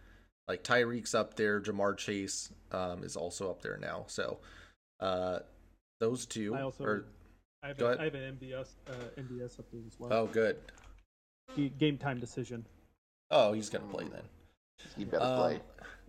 [0.47, 4.05] like Tyreek's up there, Ja'Marr Chase um, is also up there now.
[4.07, 4.39] So,
[5.01, 5.39] uh,
[5.99, 6.55] those two.
[6.55, 7.05] I also are,
[7.61, 7.99] I have, go a, ahead.
[7.99, 10.13] I have an MVS uh, MVS up there as well.
[10.13, 10.55] oh, good.
[11.77, 12.65] Game time decision.
[13.29, 14.23] Oh, he's gonna play then.
[14.95, 15.61] He better Um, play.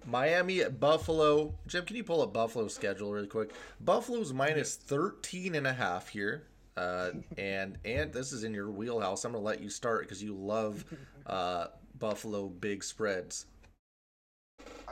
[0.05, 1.59] Miami at Buffalo.
[1.67, 3.53] Jim, can you pull up Buffalo's schedule really quick?
[3.81, 6.47] Buffalo's minus 13 and a half here.
[6.77, 9.25] Uh, and and this is in your wheelhouse.
[9.25, 10.85] I'm gonna let you start because you love
[11.27, 11.69] uh,
[11.99, 13.47] Buffalo big spreads.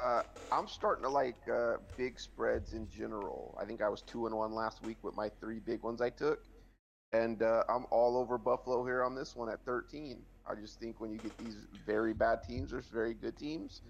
[0.03, 3.57] Uh, I'm starting to like uh, big spreads in general.
[3.61, 6.11] I think I was two and one last week with my three big ones I
[6.11, 6.45] took,
[7.13, 10.19] and uh, I'm all over Buffalo here on this one at 13.
[10.51, 11.57] I just think when you get these
[11.87, 13.83] very bad teams versus very good teams,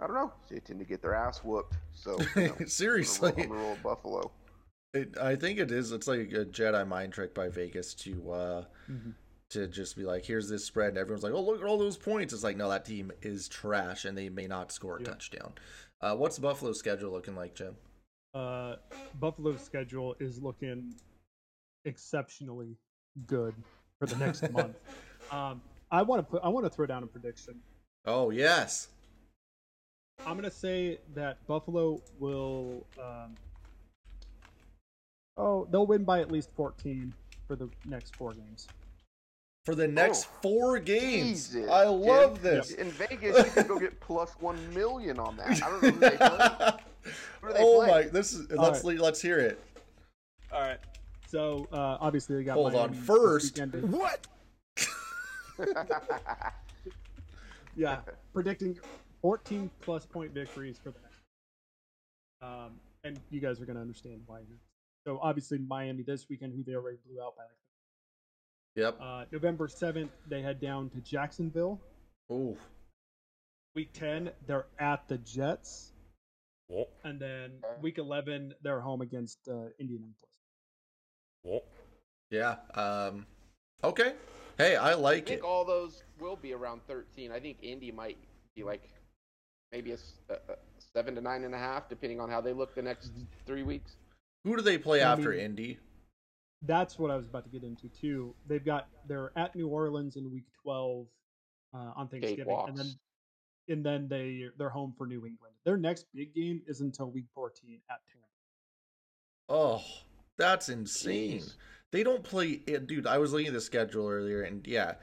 [0.00, 1.74] I don't know, they tend to get their ass whooped.
[1.94, 4.30] So you know, Seriously, I'm gonna roll Buffalo.
[4.94, 5.92] It, I think it is.
[5.92, 9.14] It's like a Jedi mind trick by Vegas to uh, Mhm.
[9.50, 11.96] to just be like, here's this spread, and everyone's like, oh, look at all those
[11.96, 12.32] points.
[12.32, 15.06] It's like, no, that team is trash, and they may not score a Yeah.
[15.08, 15.52] touchdown.
[16.00, 17.76] Uh, what's Buffalo's schedule looking like, Jim?
[18.34, 18.76] Uh,
[19.20, 20.94] Buffalo's schedule is looking
[21.84, 22.76] exceptionally
[23.26, 23.54] good
[23.98, 24.76] for the next month.
[25.30, 26.42] Um, I want to put.
[26.42, 27.60] I want to throw down a prediction.
[28.06, 28.88] Oh yes.
[30.26, 32.86] I'm gonna say that Buffalo will.
[32.98, 33.34] Um,
[35.42, 37.12] oh, they'll win by at least 14
[37.46, 38.68] for the next four games.
[39.64, 41.48] for the next Oh, four games.
[41.48, 42.42] Jesus, I love Jim.
[42.42, 42.70] this.
[42.72, 45.62] In Vegas, you could go get plus one million on that.
[45.62, 46.72] I don't know who they play.
[47.40, 47.90] Who do they oh play?
[47.90, 48.02] my!
[48.02, 48.98] This is let's right.
[48.98, 49.58] let's hear it.
[50.52, 50.78] All right.
[51.26, 52.54] So uh, obviously they got.
[52.54, 54.26] Hold on, Miami this first- What?
[57.74, 58.00] Yeah,
[58.34, 58.78] predicting
[59.22, 61.20] 14 plus point victories for the next.
[62.42, 62.72] Um,
[63.04, 64.40] and you guys are going to understand why.
[64.40, 64.58] here.
[65.06, 67.50] So obviously Miami this weekend, who they already blew out by like.
[68.74, 68.98] Yep.
[69.00, 71.80] Uh, November 7th, they head down to Jacksonville.
[72.30, 72.56] Ooh.
[73.74, 75.92] Week 10, they're at the Jets,
[77.04, 80.14] and then week 11, they're home against uh, Indianapolis.
[82.30, 82.56] Yeah.
[82.74, 83.26] Um.
[83.84, 84.14] Okay.
[84.58, 85.44] Hey, I like I think it.
[85.44, 87.32] all those will be around 13.
[87.32, 88.16] I think Indy might
[88.54, 88.88] be like
[89.72, 89.96] maybe a
[90.94, 93.26] seven to nine and a half, depending on how they look the next Mhm.
[93.44, 93.96] three weeks.
[94.44, 95.78] Who do they play I after mean- Indy?
[96.64, 98.36] That's what I was about to get into too.
[98.46, 101.06] They've got they're at New Orleans in week 12
[101.74, 102.86] uh, on Thanksgiving, and then
[103.68, 105.54] and then they they're home for New England.
[105.64, 108.28] Their next big game is until week 14 at Tampa.
[109.48, 109.82] Oh,
[110.38, 111.40] that's insane.
[111.40, 111.54] Jeez.
[111.90, 113.08] They don't play, eh, dude.
[113.08, 114.94] I was looking at the schedule earlier, and yeah,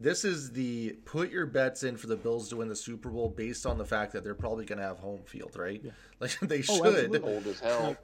[0.00, 3.28] this is the put your bets in for the Bills to win the Super Bowl
[3.28, 5.82] based on the fact that they're probably going to have home field, right?
[5.84, 5.90] Yeah.
[6.20, 6.86] Like they Oh, should.
[6.86, 7.34] absolutely.
[7.34, 7.96] Old as hell.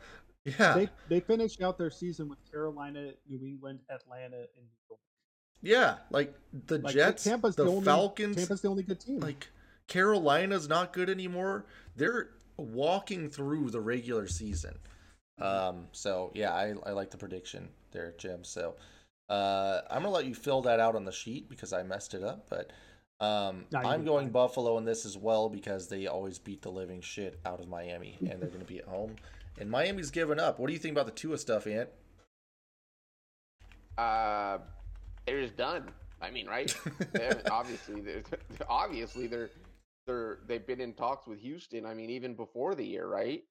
[0.58, 0.74] Yeah.
[0.74, 5.00] They they finished out their season with Carolina, New England, Atlanta, and New York.
[5.60, 6.34] Yeah, like
[6.66, 9.20] the Like, Jets, Tampa's the, the, only, Falcons, Tampa's the only good team.
[9.20, 9.48] like
[9.88, 11.66] Carolina's not good anymore.
[11.96, 14.78] They're walking through the regular season.
[15.40, 18.44] Um, so yeah, I, I like the prediction there, Jim.
[18.44, 18.74] So
[19.28, 22.22] uh, I'm gonna let you fill that out on the sheet because I messed it
[22.22, 22.48] up.
[22.50, 22.70] But
[23.24, 24.32] um, No, I'm going fine.
[24.32, 28.16] Buffalo in this as well because they always beat the living shit out of Miami,
[28.20, 29.16] and they're gonna be at home.
[29.58, 30.58] And Miami's given up.
[30.58, 31.88] What do you think about the Tua stuff, Ant?
[33.96, 34.58] Uh,
[35.26, 35.90] they're just done.
[36.20, 36.74] I mean, right?
[37.50, 38.22] Obviously, they're,
[38.68, 39.50] obviously they're
[40.06, 41.86] they're they've been in talks with Houston.
[41.86, 43.42] I mean, even before the year, right?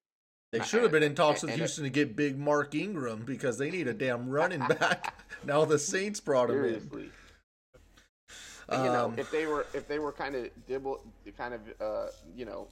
[0.52, 3.70] They should have been in talks with Houston to get big Mark Ingram because they
[3.70, 5.14] need a damn running back.
[5.44, 6.64] now the Saints brought him in.
[6.64, 7.10] Seriously.
[8.70, 11.02] And, you know, Um, if they were if they were kind of dibble,
[11.38, 12.68] kind of uh, you know,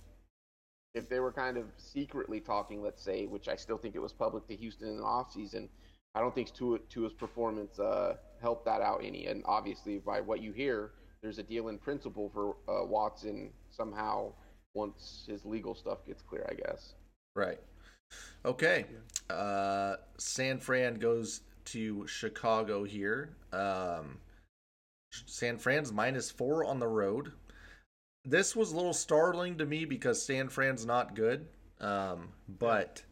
[0.95, 4.13] if they were kind of secretly talking, let's say, which I still think it was
[4.13, 5.67] public to Houston in the offseason,
[6.15, 9.27] I don't think Tua, Tua's performance uh, helped that out any.
[9.27, 10.91] And obviously, by what you hear,
[11.21, 14.31] there's a deal in principle for uh, Watson somehow
[14.73, 16.93] once his legal stuff gets clear, I guess.
[17.35, 17.59] Right.
[18.45, 18.85] Okay.
[19.29, 23.35] Uh, San Fran goes to Chicago here.
[23.51, 24.19] Um,
[25.25, 27.33] San Fran's minus four on the road.
[28.25, 31.47] This was a little startling to me because San Fran's not good.
[31.79, 33.03] Um, but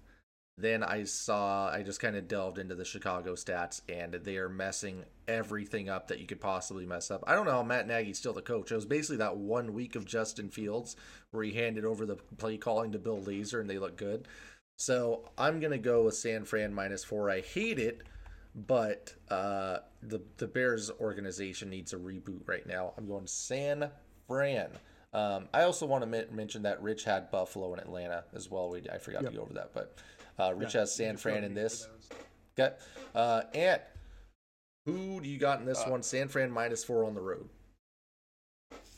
[0.58, 4.50] then I saw, I just kind of delved into the Chicago stats, and they are
[4.50, 7.24] messing everything up that you could possibly mess up.
[7.26, 8.72] I don't know how Matt Nagy's still the coach.
[8.72, 10.96] It was basically that one week of Justin Fields
[11.32, 14.28] where he handed over the play calling to Bill Lazor, and they look good.
[14.78, 17.30] So I'm gonna go with San Fran minus four.
[17.30, 18.02] I hate it,
[18.56, 22.94] but uh, the the Bears organization needs a reboot right now.
[22.98, 23.90] I'm going San
[24.28, 24.70] Fran.
[25.14, 28.70] Um, I also want to men- mention that Rich had Buffalo and Atlanta as well.
[28.70, 29.32] We I forgot Yep.
[29.32, 29.96] to go over that, but
[30.40, 31.86] uh, Rich Yeah, has San Fran in this.
[31.86, 32.10] those.
[32.60, 32.76] Okay,
[33.14, 33.82] uh, Ant,
[34.86, 36.02] who do you got in this Uh, one?
[36.04, 37.48] San Fran minus four on the road.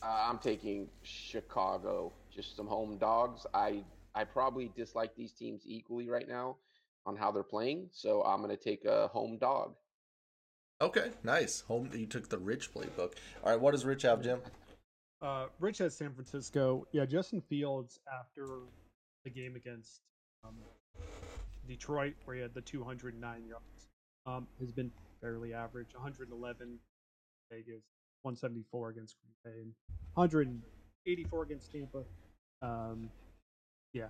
[0.02, 3.46] Uh, I'm taking Chicago, just some home dogs.
[3.52, 6.56] I I probably dislike these teams equally right now
[7.04, 9.74] on how they're playing, so I'm gonna take a home dog.
[10.80, 11.60] Okay, nice.
[11.62, 11.90] Home.
[11.92, 13.14] You took the Rich playbook.
[13.44, 14.40] All right, what does Rich have, Jim?
[15.22, 16.86] Uh, Rich has San Francisco.
[16.92, 18.46] Yeah, Justin Fields after
[19.24, 20.02] the game against
[20.44, 20.54] um,
[21.66, 23.88] Detroit, where he had the 209 yards,
[24.26, 24.90] um, has been
[25.20, 25.88] fairly average.
[25.94, 26.78] 111
[27.50, 27.82] Vegas,
[28.22, 29.72] 174 against Green Bay, and
[30.14, 32.02] 184 against Tampa.
[32.62, 33.08] Um,
[33.92, 34.08] yeah,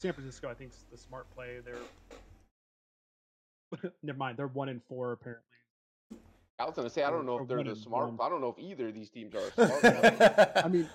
[0.00, 1.58] San Francisco, I think, is the smart play.
[1.64, 1.76] They're
[4.02, 4.36] never mind.
[4.36, 5.42] They're one in four apparently.
[6.58, 8.12] I was gonna say I don't know if they're the and smart.
[8.12, 8.18] one.
[8.26, 9.84] I don't know if either of these teams are smart.
[10.04, 10.88] enough, I mean,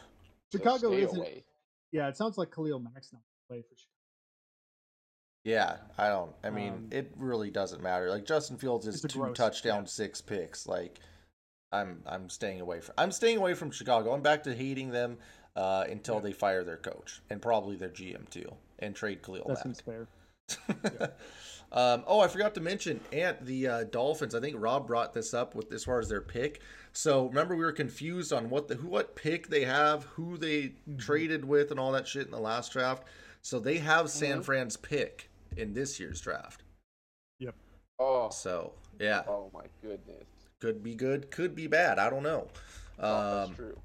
[0.51, 1.17] Chicago stay isn't.
[1.17, 1.43] away.
[1.91, 3.87] Yeah, it sounds like Khalil Mack's not play for Chicago.
[5.43, 6.31] Yeah, I don't.
[6.43, 8.09] I mean, Um, it really doesn't matter.
[8.09, 10.05] Like Justin Fields is two gross- touchdowns, yeah.
[10.05, 10.67] six picks.
[10.67, 10.99] Like,
[11.71, 12.95] I'm I'm staying away from.
[12.97, 14.13] I'm staying away from Chicago.
[14.13, 15.17] I'm back to hating them
[15.55, 16.21] uh, until Yeah.
[16.21, 19.63] they fire their coach and probably their GM too, and trade Khalil That Mack.
[19.63, 20.07] seems fair.
[21.71, 24.35] um, oh, I forgot to mention, Ant the uh, Dolphins.
[24.35, 26.61] I think Rob brought this up with as far as their pick.
[26.93, 30.73] So remember, we were confused on what the who what pick they have, who they
[30.89, 30.97] Mm-hmm.
[30.97, 33.03] traded with, and all that shit in the last draft.
[33.41, 34.43] So they have San Mhm.
[34.43, 36.63] Fran's pick in this year's draft.
[37.39, 37.55] Yep.
[37.99, 40.27] Oh, So yeah, oh my goodness.
[40.59, 41.99] could be good, could be bad.
[41.99, 42.47] I don't know.
[43.07, 43.81] Oh, that's Um, true.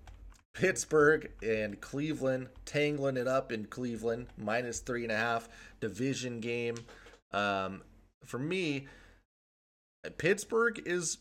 [0.54, 5.48] Pittsburgh and Cleveland tangling it up in Cleveland, minus three and a half
[5.80, 6.76] division game.
[7.32, 7.82] Um,
[8.24, 8.86] for me,
[10.18, 11.18] Pittsburgh is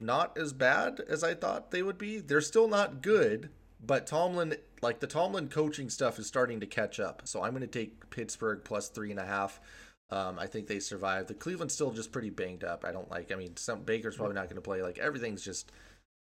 [0.00, 2.18] not as bad as I thought they would be.
[2.18, 3.50] They're still not good,
[3.80, 7.22] but Tomlin, like the Tomlin coaching stuff, is starting to catch up.
[7.24, 9.60] So I'm going to take Pittsburgh plus three and a half.
[10.10, 11.26] Um, I think they survive.
[11.26, 12.84] The Cleveland's still just pretty banged up.
[12.84, 13.32] I don't like.
[13.32, 14.82] I mean, some Baker's probably not going to play.
[14.82, 15.72] Like everything's just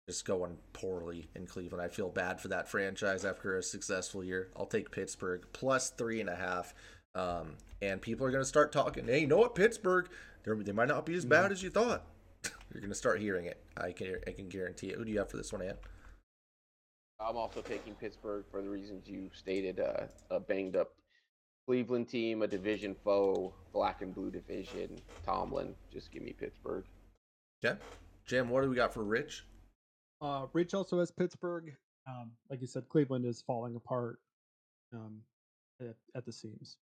[0.07, 1.81] just going poorly in Cleveland.
[1.81, 4.49] I feel bad for that franchise after a successful year.
[4.55, 6.75] I'll take Pittsburgh plus three and a half.
[7.15, 9.07] Um, and people are going to start talking.
[9.07, 10.09] Hey, you know what, Pittsburgh?
[10.43, 12.05] They're, they might not be as bad as you thought.
[12.73, 13.63] You're going to start hearing it.
[13.77, 14.97] I can I can guarantee it.
[14.97, 15.77] Who do you have for this one, Ant?
[17.19, 19.79] I'm also taking Pittsburgh for the reasons you stated.
[19.79, 20.91] Uh, a banged up
[21.65, 24.99] Cleveland team, a division foe, black and blue division.
[25.25, 26.83] Tomlin, just give me Pittsburgh.
[27.63, 27.75] Yeah,
[28.25, 28.49] Jim.
[28.49, 29.45] What do we got for Rich?
[30.21, 31.73] Uh, Rich also has Pittsburgh.
[32.07, 34.19] Um, like you said, Cleveland is falling apart
[34.93, 35.21] um,
[35.81, 36.77] at, at the seams.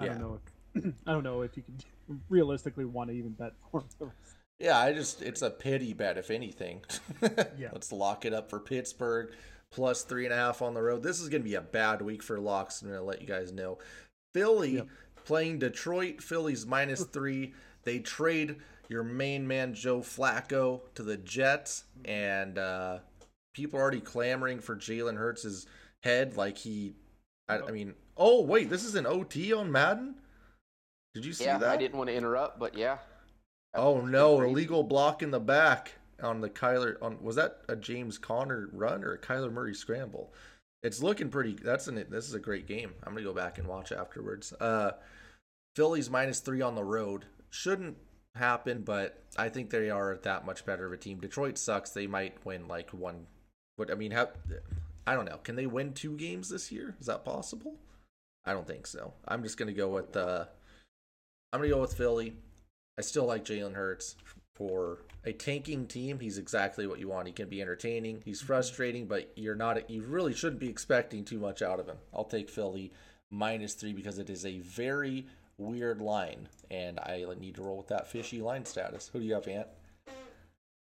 [0.00, 0.12] I Yeah.
[0.14, 0.40] don't know
[0.74, 4.12] if I don't know if you can realistically want to even bet for them.
[4.58, 6.82] Yeah, I just it's a pity bet if anything.
[7.58, 7.70] Yeah.
[7.72, 9.32] Let's lock it up for Pittsburgh
[9.70, 11.02] plus three and a half on the road.
[11.02, 12.82] This is gonna be a bad week for locks.
[12.82, 13.78] I'm gonna let you guys know.
[14.34, 14.88] Philly Yep.
[15.24, 16.22] playing Detroit.
[16.22, 17.54] Philly's minus three.
[17.84, 18.56] They trade
[18.88, 22.98] your main man Joe Flacco to the Jets, and uh,
[23.54, 25.66] people are already clamoring for Jalen Hurts'
[26.02, 26.94] head, like he.
[27.48, 30.14] I, I mean, oh wait, this is an OT on Madden.
[31.14, 31.50] Did you see that?
[31.50, 31.70] yeah, that?
[31.70, 32.98] I didn't want to interrupt, but yeah.
[33.74, 35.92] Oh no, illegal block in the back
[36.22, 40.32] on the Kyler on was that a James Conner run or a Kyler Murray scramble?
[40.82, 42.92] It's looking pretty that's an this is a great game.
[43.02, 44.52] I'm gonna go back and watch afterwards.
[44.60, 44.92] Uh
[45.76, 47.24] Phillies minus three on the road.
[47.50, 47.96] Shouldn't
[48.36, 51.18] happen, but I think they are that much better of a team.
[51.18, 51.90] Detroit sucks.
[51.90, 53.26] They might win like one
[53.76, 54.28] but I mean how
[55.06, 55.38] I don't know.
[55.38, 56.96] Can they win two games this year?
[57.00, 57.74] Is that possible?
[58.44, 59.12] I don't think so.
[59.26, 60.46] I'm just gonna go with uh
[61.52, 62.36] I'm gonna go with Philly.
[62.98, 64.16] I still like Jalen Hurts
[64.54, 66.20] for a tanking team.
[66.20, 67.26] He's exactly what you want.
[67.26, 68.22] He can be entertaining.
[68.24, 69.90] He's frustrating, but you're not.
[69.90, 71.96] You really shouldn't be expecting too much out of him.
[72.12, 72.92] I'll take Philly
[73.30, 75.26] minus three because it is a very
[75.58, 79.10] weird line, and I need to roll with that fishy line status.
[79.12, 79.68] Who do you have, Ant?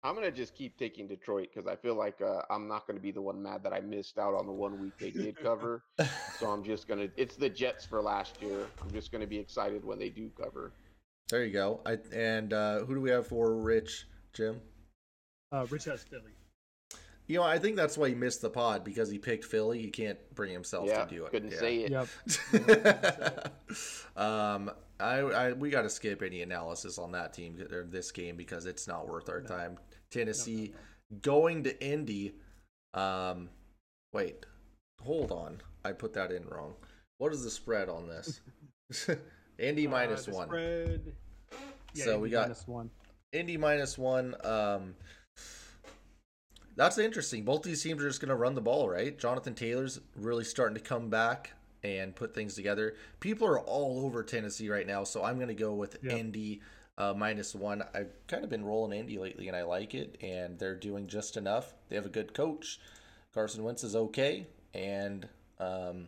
[0.04, 3.12] I'm gonna just keep taking Detroit because I feel like uh, I'm not gonna be
[3.12, 5.84] the one mad that I missed out on the one week they did cover.
[6.40, 7.08] so I'm just gonna.
[7.18, 8.68] It's the Jets for last year.
[8.82, 10.72] I'm just gonna be excited when they do cover.
[11.30, 11.82] There you go.
[11.86, 14.62] I and uh, who do we have for Rich Jim?
[15.52, 16.32] Uh, Rich has Philly.
[17.28, 19.82] You know, I think that's why he missed the pod because he picked Philly.
[19.82, 21.28] He can't bring himself yeah, to do it.
[21.28, 21.60] I couldn't Yeah.
[21.60, 21.92] say it.
[21.92, 23.54] Yep.
[24.16, 28.36] um, I, I we got to skip any analysis on that team or this game
[28.36, 29.48] because it's not worth our No.
[29.48, 29.78] time.
[30.12, 30.74] Tennessee
[31.22, 32.34] going to Indy.
[32.94, 33.50] Um,
[34.14, 34.46] wait,
[35.04, 35.58] hold on.
[35.86, 36.74] I put that in wrong.
[37.20, 38.42] What is the spread on this?
[39.60, 40.48] Indy Uh, minus one.
[40.48, 41.14] Spread,
[41.94, 42.90] yeah, So Indy we got- minus one.
[43.34, 44.36] Indy minus one.
[44.46, 44.96] Um,
[46.76, 47.44] that's interesting.
[47.44, 49.18] Both these teams are just going to run the ball, right?
[49.18, 51.52] Jonathan Taylor's really starting to come back
[51.88, 52.96] and put things together.
[53.20, 56.18] People are all over Tennessee right now, so I'm going to go with Yeah.
[56.18, 56.62] Indy
[56.98, 57.84] uh, minus one.
[57.94, 61.38] I've kind of been rolling Indy lately, and I like it, and they're doing just
[61.38, 61.74] enough.
[61.90, 62.80] They have a good coach.
[63.34, 65.28] Carson Wentz is okay, and
[65.60, 66.08] um,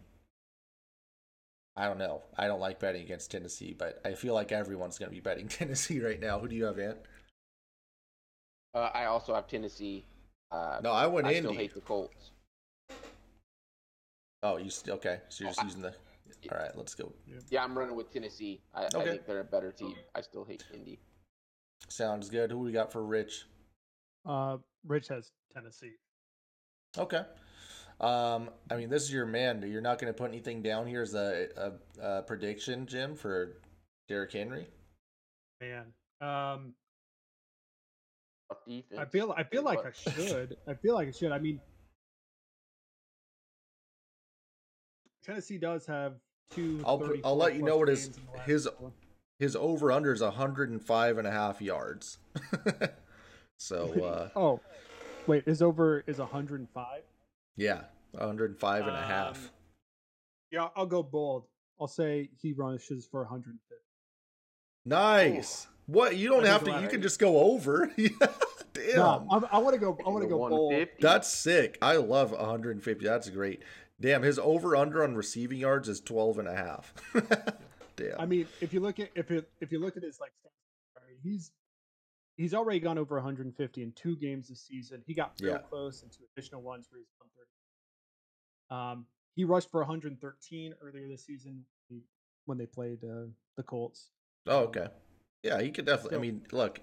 [1.75, 2.23] I don't know.
[2.38, 5.47] I don't like betting against Tennessee, but I feel like everyone's going to be betting
[5.59, 6.39] Tennessee right now.
[6.39, 6.97] Who do you have, Ant?
[8.73, 10.05] Uh, I also have Tennessee.
[10.51, 11.41] Uh, No, I went I Indy.
[11.41, 12.32] still hate the Colts.
[14.43, 15.19] Oh, you still okay?
[15.29, 15.93] So you're just I- using the.
[16.51, 17.11] All right, let's go.
[17.49, 18.61] Yeah, I'm running with Tennessee.
[18.73, 19.95] I, I think they're a better team.
[20.15, 20.99] I still hate Indy.
[21.89, 22.51] Sounds good.
[22.51, 23.45] Who we got for Rich?
[24.25, 25.93] Uh, Rich has Tennessee.
[26.97, 27.23] Okay.
[27.99, 29.63] Um, I mean, this is your man.
[29.67, 31.71] You're not going to put anything down here as a, a,
[32.01, 33.57] a prediction, Jim, for
[34.07, 34.67] Derrick Henry.
[35.59, 35.87] Man,
[36.21, 36.73] um,
[38.97, 40.57] I feel I feel like I should.
[40.67, 41.31] I feel like I should.
[41.31, 41.59] I mean,
[45.24, 46.13] Tennessee does have
[46.51, 46.82] two.
[46.86, 48.91] I'll put- I'll let you know what his- games in the last his- four.
[49.39, 52.17] His over under is 105 and a half yards.
[53.57, 54.59] so, uh, Oh,
[55.28, 57.03] wait, is over is 105.
[57.55, 59.38] yeah, 105 and a half.
[59.38, 59.49] Um,
[60.51, 61.45] Yeah, I'll go bold.
[61.80, 63.61] I'll say he rushes for 150.
[64.86, 65.67] Nice.
[65.86, 66.17] What?
[66.17, 66.82] You don't I have think to.
[66.82, 67.91] You can just go over.
[67.97, 68.09] Yeah,
[68.74, 68.95] Damn.
[68.97, 69.97] No, I'm, I want to go.
[70.05, 70.88] I want to The go bold.
[70.99, 71.78] That's sick.
[71.82, 73.03] I love 150.
[73.05, 73.61] That's great.
[74.02, 76.93] Damn, his over under on receiving yards is 12 and a half.
[77.97, 78.20] Damn.
[78.20, 81.02] I mean, if you look at if you if you look at his like, stats,
[81.22, 81.52] he's
[82.38, 85.04] he's already gone over 150 in two games this season.
[85.06, 85.58] He got real Yeah.
[85.60, 87.10] close in two additional ones where he's
[88.70, 88.91] 130.
[89.00, 91.66] Um, he rushed for 113 earlier this season
[92.45, 93.26] when they played uh,
[93.58, 94.12] the Colts.
[94.47, 94.88] oh, okay.
[95.43, 96.18] Yeah, he could definitely.
[96.18, 96.80] I mean, look,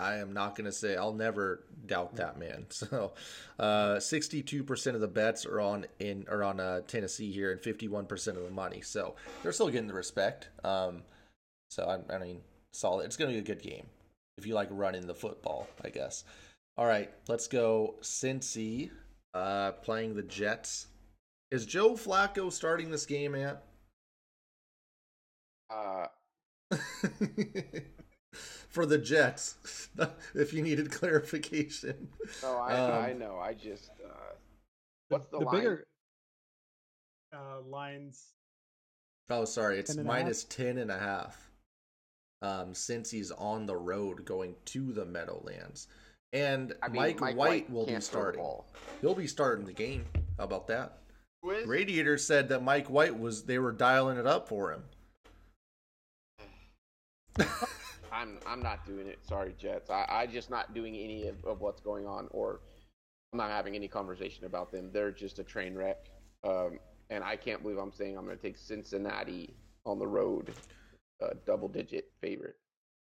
[0.00, 2.66] I am not going to say I'll never doubt that man.
[2.70, 3.12] So,
[3.58, 8.28] uh, 62% of the bets are on in are on uh, Tennessee here, and 51%
[8.28, 8.80] of the money.
[8.80, 10.48] So they're still getting the respect.
[10.64, 11.02] Um,
[11.68, 12.40] so I, I mean,
[12.72, 13.04] solid.
[13.04, 13.86] It's going to be a good game
[14.38, 16.24] if you like running the football, I guess.
[16.78, 17.96] All right, let's go.
[18.00, 18.90] Cincy
[19.34, 20.86] uh, playing the Jets.
[21.50, 23.58] Is Joe Flacco starting this game, Ant?
[25.68, 26.06] Uh,
[28.70, 29.88] For the Jets,
[30.34, 32.08] if you needed clarification.
[32.44, 33.36] Oh, I, Um, I know.
[33.38, 33.90] I just.
[34.04, 34.08] Uh,
[35.08, 35.56] The, what's the, line?
[35.56, 35.84] bigger
[37.34, 38.28] uh, lines?
[39.28, 40.22] Oh, sorry, it's 10 and a half?
[40.22, 41.50] minus 10 and a half.
[42.42, 45.88] Um, since he's on the road going to the Meadowlands.
[46.32, 48.62] And I mean, Mike, Mike White, will be can't throw the starting.
[49.00, 50.04] He'll be starting the game.
[50.38, 50.98] How about that?
[51.42, 51.66] Who is?
[51.66, 54.84] Radiator said that Mike White was they were dialing it up for him.
[58.12, 59.18] I'm I'm not doing it.
[59.26, 59.90] Sorry, Jets.
[59.90, 62.60] I I just not doing any of, of what's going on, or
[63.32, 64.90] I'm not having any conversation about them.
[64.92, 66.10] They're just a train wreck.
[66.44, 66.78] Um,
[67.10, 69.54] and I can't believe I'm saying I'm going to take Cincinnati
[69.84, 70.52] on the road,
[71.22, 72.56] uh, double digit favorite.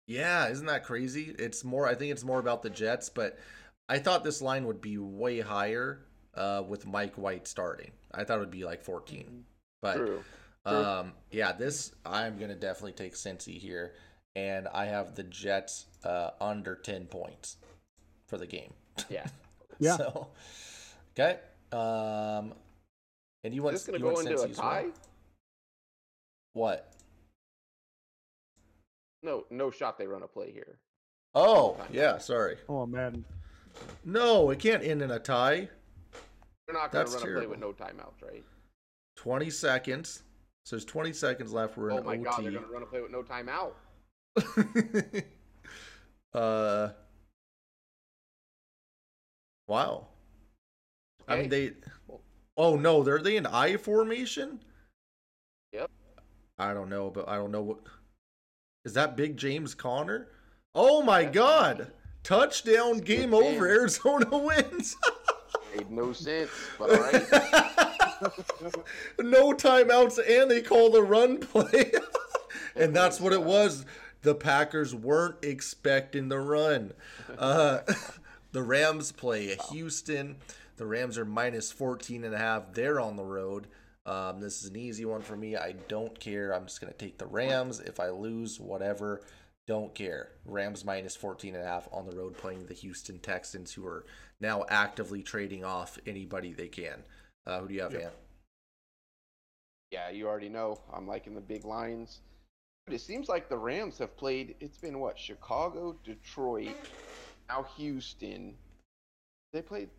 [0.06, 1.34] Yeah, isn't that crazy?
[1.38, 1.86] It's more.
[1.86, 3.38] I think it's more about the Jets, but
[3.88, 6.00] I thought this line would be way higher
[6.34, 7.92] uh, with Mike White starting.
[8.12, 9.44] I thought it would be like 14,
[9.80, 10.24] but True.
[10.66, 10.76] True.
[10.76, 13.94] um, yeah, this I'm gonna definitely take Cincy here,
[14.36, 17.56] and I have the Jets uh, under 10 points
[18.26, 18.72] for the game.
[19.08, 19.26] Yeah.
[19.82, 19.96] Yeah.
[19.96, 20.28] So,
[21.18, 21.38] okay.
[21.72, 22.52] Um,
[23.44, 24.70] and you want Is this going to go into a Cincy as well?
[24.70, 24.86] tie?
[26.52, 26.92] What?
[29.22, 30.76] No, no shot they run a play here.
[31.34, 32.18] Oh, yeah.
[32.18, 32.56] Sorry.
[32.68, 33.24] Oh man,
[34.04, 35.70] No, it can't end in a tie.
[36.66, 38.44] They're not going That's to run a play with no timeouts, right?
[39.16, 40.22] 20 seconds.
[40.66, 41.78] So there's 20 seconds left.
[41.78, 42.22] We're in Oh my OT.
[42.24, 43.72] god, they're going to run a play with no timeout.
[46.34, 46.90] uh.
[49.66, 50.08] Wow.
[51.28, 51.72] I mean, they.
[52.56, 54.60] Oh no, they're they in I formation?
[55.72, 55.90] Yep.
[56.58, 57.78] I don't know, but I don't know what.
[58.84, 60.28] Is that Big James Conner?
[60.74, 61.78] Oh my That's God!
[61.80, 61.88] right.
[62.22, 62.98] Touchdown!
[62.98, 63.66] Game over.
[63.66, 64.96] Arizona wins.
[65.76, 67.12] Made no sense, but all right.
[69.20, 71.92] no timeouts, and they call the run play.
[72.76, 73.84] and that's what it was.
[74.22, 76.92] The Packers weren't expecting the run.
[77.38, 77.80] Uh,
[78.52, 80.36] the Rams play Houston.
[80.76, 82.72] The Rams are minus 14 and a half.
[82.72, 83.66] They're on the road.
[84.06, 85.56] Um, this is an easy one for me.
[85.56, 86.52] I don't care.
[86.52, 87.80] I'm just going to take the Rams.
[87.80, 89.22] If I lose, whatever.
[89.66, 90.30] Don't care.
[90.44, 94.04] Rams minus 14 and a half on the road playing the Houston Texans, who are
[94.40, 97.04] now actively trading off anybody they can.
[97.46, 98.16] Uh, who do you have, Yep.
[99.92, 100.80] Yeah, you already know.
[100.92, 102.20] I'm liking the big lines.
[102.90, 105.16] But it seems like the Rams have played, it's been what?
[105.16, 106.74] Chicago, Detroit,
[107.48, 108.56] now Houston.
[109.52, 109.90] They played.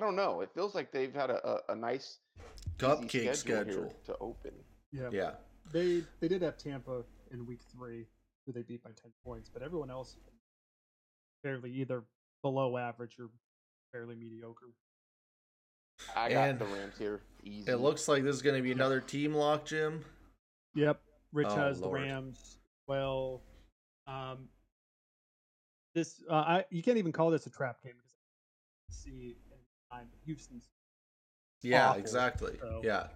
[0.00, 0.40] I don't know.
[0.40, 2.18] It feels like they've had a, a, a nice
[2.78, 3.94] Cupcake here schedule.
[4.04, 4.50] to open.
[4.90, 5.10] yeah.
[5.12, 5.30] Yeah.
[5.70, 8.06] They they did have Tampa in week three,
[8.44, 10.16] who they beat by ten points, but everyone else
[11.44, 12.02] fairly either
[12.42, 13.28] below average or
[13.92, 14.70] fairly mediocre.
[16.16, 17.20] I got And the Rams here.
[17.44, 17.70] Easy.
[17.70, 20.04] It looks like this is going to be another team lock, Jim.
[20.74, 21.00] Yep.
[21.32, 22.00] Rich Oh, has Lord.
[22.00, 22.58] the Rams.
[22.86, 23.42] Well,
[24.06, 24.48] um,
[25.94, 28.12] this uh, I you can't even call this a trap game because
[28.88, 29.58] I see in
[29.90, 30.68] time Houston's
[31.62, 32.58] Yeah, Awful, exactly.
[32.60, 33.08] so- Yeah.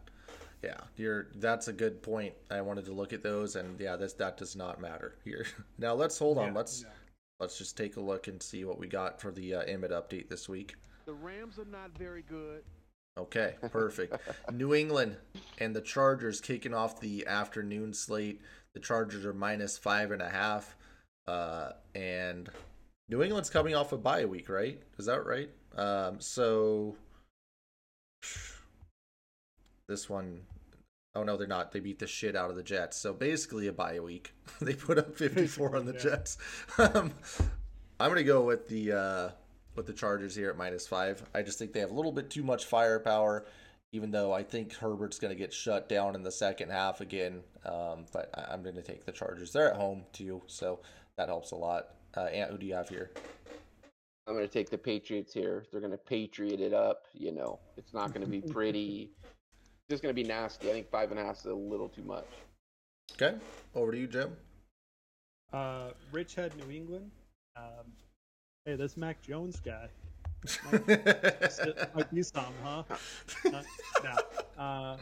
[0.62, 2.32] Yeah, you're that's a good point.
[2.50, 5.44] I wanted to look at those and yeah, this that does not matter here.
[5.78, 6.46] Now let's hold on.
[6.48, 6.88] Yeah, let's no.
[7.38, 10.28] let's just take a look and see what we got for the uh, Emmett update
[10.30, 10.76] this week.
[11.04, 12.62] The Rams are not very good.
[13.16, 14.16] Okay, perfect.
[14.52, 15.16] New England
[15.58, 18.40] and the Chargers kicking off the afternoon slate.
[18.74, 20.76] The Chargers are minus five and a half.
[21.26, 22.50] Uh, and
[23.08, 24.80] New England's coming off a bye week, right?
[24.98, 25.50] Is that right?
[25.76, 26.96] Um, so
[29.88, 30.40] this one
[31.14, 31.72] oh no, they're not.
[31.72, 32.96] They beat the shit out of the Jets.
[32.96, 34.34] So basically a bye week.
[34.60, 36.00] they put up 54 on the yeah.
[36.00, 36.38] Jets.
[36.78, 37.12] um,
[38.00, 39.28] I'm gonna go with the uh,
[39.74, 41.22] with the Chargers here at minus five.
[41.34, 43.46] I just think they have a little bit too much firepower,
[43.92, 47.42] even though I think Herbert's going to get shut down in the second half again.
[47.64, 49.52] Um, but I- I'm going to take the Chargers.
[49.52, 50.80] They're at home too, so
[51.16, 51.88] that helps a lot.
[52.16, 53.10] Uh, Ant, who do you have here?
[54.26, 55.64] I'm going to take the Patriots here.
[55.70, 57.04] They're going to Patriot it up.
[57.12, 59.10] You know, it's not going to be pretty.
[59.22, 60.70] It's just going to be nasty.
[60.70, 62.26] I think five and a half is a little too much.
[63.12, 63.36] Okay,
[63.74, 64.34] over to you, Jim.
[65.52, 67.10] Uh, Rich had New England.
[67.56, 67.92] Um,
[68.64, 69.88] hey, this Mac Jones guy
[71.94, 72.82] might be some, huh?
[73.46, 73.62] Uh,
[74.02, 74.62] no.
[74.62, 74.96] Uh,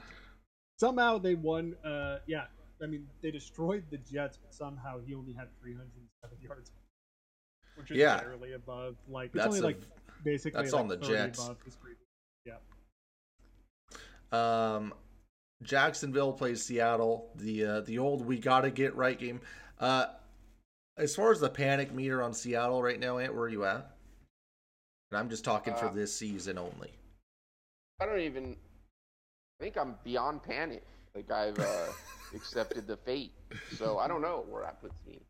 [0.78, 1.74] somehow they won.
[1.84, 2.44] Uh, yeah,
[2.82, 6.70] I mean they destroyed the Jets, but somehow he only had 307 yards,
[7.76, 8.20] which is Yeah.
[8.20, 8.96] barely above.
[9.08, 9.80] Like it's That's only a- like
[10.24, 11.50] basically that's like on the Jets.
[12.46, 12.54] Yeah.
[14.32, 14.94] Um,
[15.62, 17.30] Jacksonville plays Seattle.
[17.36, 19.40] The uh, the old we gotta get right game.
[19.80, 20.06] Uh,
[20.96, 23.96] as far as the panic meter on Seattle right now, Ant, where are you at?
[25.10, 26.90] And I'm just talking for Uh, this season only.
[28.00, 28.56] I don't even.
[29.60, 30.84] I think I'm beyond panic.
[31.14, 31.92] Like I've uh,
[32.34, 33.32] accepted the fate.
[33.76, 35.20] So I don't know where that puts me.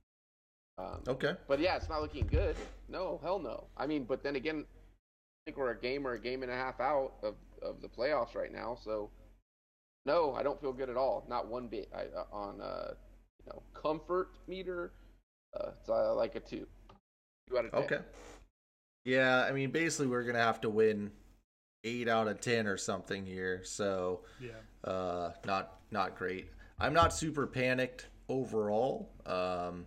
[0.79, 1.35] Um, Okay.
[1.49, 2.57] But yeah, it's not looking good.
[2.89, 3.67] No, hell no.
[3.77, 6.55] I mean, but then again, I think we're a game or a game and a
[6.55, 8.77] half out of, of the playoffs right now.
[8.83, 9.11] So
[10.07, 11.25] no, I don't feel good at all.
[11.29, 11.89] Not one bit.
[11.95, 12.95] I uh, on uh,
[13.45, 14.93] you know comfort meter.
[15.59, 16.67] Uh, it's uh, like a two.
[17.49, 17.83] Two out of ten.
[17.83, 17.99] Okay.
[19.05, 21.11] Yeah, I mean, basically, we're gonna have to win
[21.85, 23.63] eight out of ten or something here.
[23.65, 24.91] So, Yeah.
[24.91, 26.49] uh, not not great.
[26.79, 29.87] I'm not super panicked overall, um,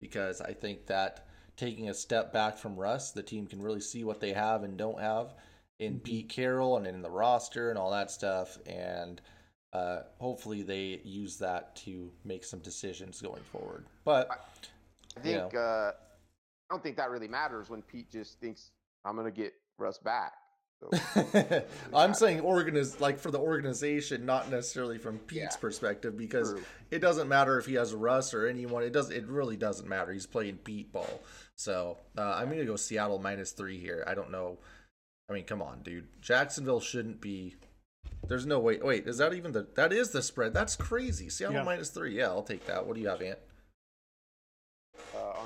[0.00, 4.04] because I think that taking a step back from Russ, the team can really see
[4.04, 5.34] what they have and don't have
[5.78, 6.04] in Mhm.
[6.04, 8.58] Pete Carroll and in the roster and all that stuff.
[8.66, 9.20] And
[9.72, 13.86] uh, hopefully they use that to make some decisions going forward.
[14.04, 14.28] But
[15.18, 15.58] I think uh,
[15.90, 15.92] I
[16.70, 18.70] don't think that really matters when Pete just thinks
[19.04, 20.32] I'm gonna get Russ back.
[20.80, 21.62] So,
[21.94, 25.60] I'm saying organiz like for the organization, not necessarily from Pete's Yeah.
[25.60, 26.62] perspective, because True.
[26.92, 28.84] it doesn't matter if he has Russ or anyone.
[28.84, 29.10] It does.
[29.10, 30.12] It really doesn't matter.
[30.12, 31.20] He's playing Pete ball.
[31.56, 34.04] So uh, I'm gonna go Seattle minus three here.
[34.06, 34.58] I don't know.
[35.28, 36.06] I mean, come on, dude.
[36.22, 37.56] Jacksonville shouldn't be.
[38.28, 38.78] There's no way.
[38.78, 39.66] Wait, is that even the?
[39.74, 40.54] That is the spread.
[40.54, 41.28] That's crazy.
[41.28, 41.62] Seattle Yeah.
[41.64, 42.16] minus three.
[42.16, 42.86] Yeah, I'll take that.
[42.86, 43.38] What do you have, Ant?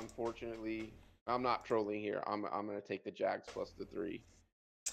[0.03, 0.93] Unfortunately,
[1.27, 2.21] I'm not trolling here.
[2.27, 4.21] I'm I'm gonna take the Jags plus the three.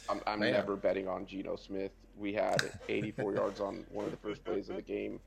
[0.08, 0.52] I'm, I'm Man.
[0.52, 1.90] never betting on Geno Smith.
[2.16, 5.18] We had 84 yards on one of the first plays of the game,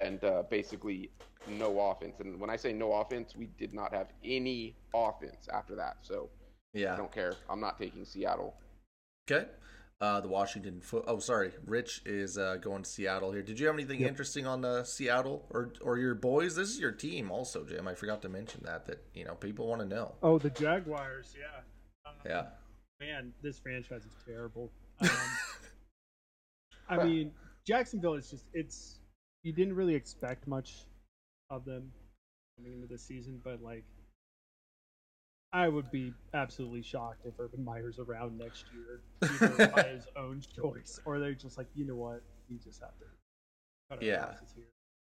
[0.00, 1.10] and uh, basically
[1.48, 2.20] no offense.
[2.20, 5.96] And when I say no offense, we did not have any offense after that.
[6.02, 6.30] So
[6.72, 7.34] yeah, I don't care.
[7.50, 8.54] I'm not taking Seattle.
[9.30, 9.46] Okay.
[10.00, 11.04] Uh, the Washington foot.
[11.08, 11.50] Oh, sorry.
[11.66, 13.42] Rich is uh, going to Seattle here.
[13.42, 14.08] Did you have anything Yep.
[14.08, 16.54] interesting on uh, Seattle or or your boys?
[16.54, 17.88] This is your team, also, Jim.
[17.88, 18.86] I forgot to mention that.
[18.86, 20.14] That you know people want to know.
[20.22, 21.62] Oh, the Jaguars, yeah.
[22.08, 22.46] Um, Yeah.
[23.00, 24.70] Man, this franchise is terrible.
[25.00, 25.08] Um,
[26.88, 27.32] I mean,
[27.66, 29.00] Jacksonville is just it's
[29.42, 30.84] you didn't really expect much
[31.50, 31.90] of them
[32.56, 33.84] coming into the season, but like
[35.52, 40.42] I would be absolutely shocked if Urban Meyer's around next year, either by his own
[40.54, 43.04] choice, or they're just like, you know what, we just have to
[43.90, 44.34] cut Yeah.
[44.54, 44.64] here.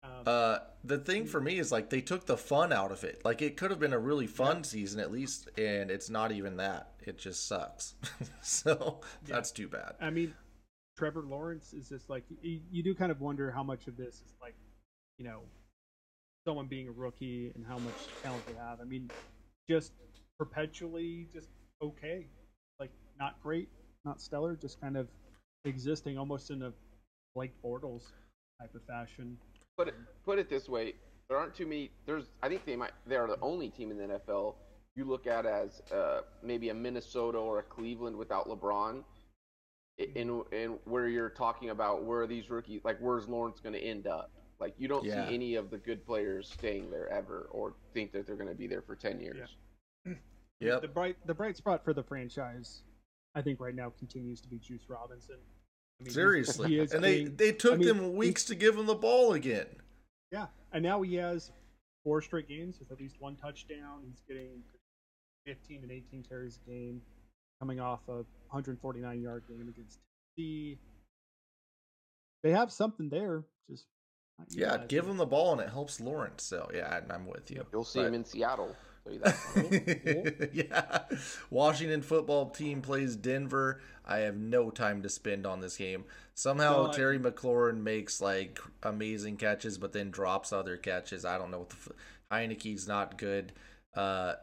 [0.03, 3.25] Um, Uh, the thing for me is like they took the fun out of it.
[3.25, 6.57] Like it could have been a really fun season at least, and it's not even
[6.57, 6.91] that.
[6.99, 7.95] It just sucks.
[8.41, 9.35] so Yeah.
[9.35, 9.95] that's too bad.
[9.99, 10.35] I mean,
[10.97, 14.15] Trevor Lawrence is just like you, you do kind of wonder how much of this
[14.15, 14.55] is like,
[15.17, 15.41] you know,
[16.45, 18.79] someone being a rookie and how much talent they have.
[18.79, 19.09] I mean,
[19.67, 19.93] just
[20.37, 21.49] perpetually just
[21.81, 22.27] okay,
[22.79, 23.69] like not great,
[24.05, 25.07] not stellar, just kind of
[25.65, 26.71] existing almost in a
[27.35, 28.03] Blake Bortles
[28.59, 29.37] type of fashion.
[29.77, 30.93] Put it put it this way:
[31.29, 31.91] there aren't too many.
[32.05, 32.91] There's I think they might.
[33.05, 34.55] They are the only team in the NFL
[34.95, 39.03] you look at as uh, maybe a Minnesota or a Cleveland without LeBron.
[40.15, 43.81] In in where you're talking about where are these rookies like where's Lawrence going to
[43.81, 44.29] end up?
[44.59, 45.27] Like you don't Yeah.
[45.27, 48.55] see any of the good players staying there ever, or think that they're going to
[48.55, 49.55] be there for ten years.
[50.59, 50.81] Yep.
[50.81, 52.81] The bright the bright spot for the franchise,
[53.35, 55.35] I think right now continues to be Juice Robinson.
[55.99, 58.75] I mean, Seriously, he is and they they took I mean, them weeks to give
[58.75, 59.67] him the ball again.
[60.31, 61.51] Yeah, and now he has
[62.03, 64.01] four straight games with at least one touchdown.
[64.07, 64.63] He's getting
[65.45, 67.01] 15 and 18 carries a game,
[67.61, 69.99] coming off a 149 yard game against
[70.35, 70.77] Tennessee.
[72.43, 73.85] They have something there, just
[74.49, 76.43] Yeah, give him the ball and it helps Lawrence.
[76.43, 77.65] So yeah, I'm with you.
[77.71, 78.75] You'll see But- him in Seattle.
[79.23, 80.49] That.
[80.53, 80.99] yeah.
[81.49, 83.81] Washington football team plays Denver.
[84.05, 86.05] I have no time to spend on this game.
[86.33, 91.25] Somehow No, I- Terry McLaurin makes like amazing catches, but then drops other catches.
[91.25, 91.91] I don't know what the f-
[92.31, 93.53] Heinicke's not good.
[93.95, 94.33] Uh,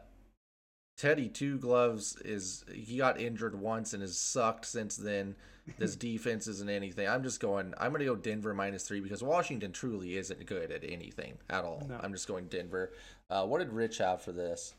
[0.97, 5.35] Teddy Two Gloves is he got injured once and has sucked since then.
[5.77, 7.07] This defense isn't anything.
[7.07, 7.73] I'm just going.
[7.77, 11.63] I'm going to go Denver minus three because Washington truly isn't good at anything at
[11.65, 11.85] all.
[11.89, 11.99] No.
[12.01, 12.91] I'm just going Denver.
[13.29, 14.73] Uh, what did Rich have for this?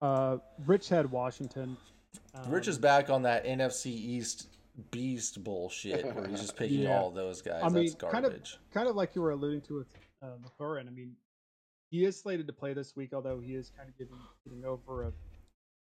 [0.00, 1.76] Uh, Rich had Washington.
[2.34, 4.48] Um, Rich is back on that NFC East
[4.90, 6.98] beast bullshit where he's just picking Yeah.
[6.98, 7.60] all those guys.
[7.62, 8.58] I mean, That's kind of, garbage.
[8.72, 9.88] kind of like you were alluding to with
[10.22, 10.86] uh, McLaurin.
[10.86, 11.14] I mean,
[11.90, 15.04] he is slated to play this week, although he is kind of getting getting over
[15.08, 15.12] a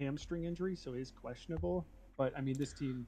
[0.06, 1.86] hamstring injury, so he's questionable.
[2.18, 3.08] But I mean, this team,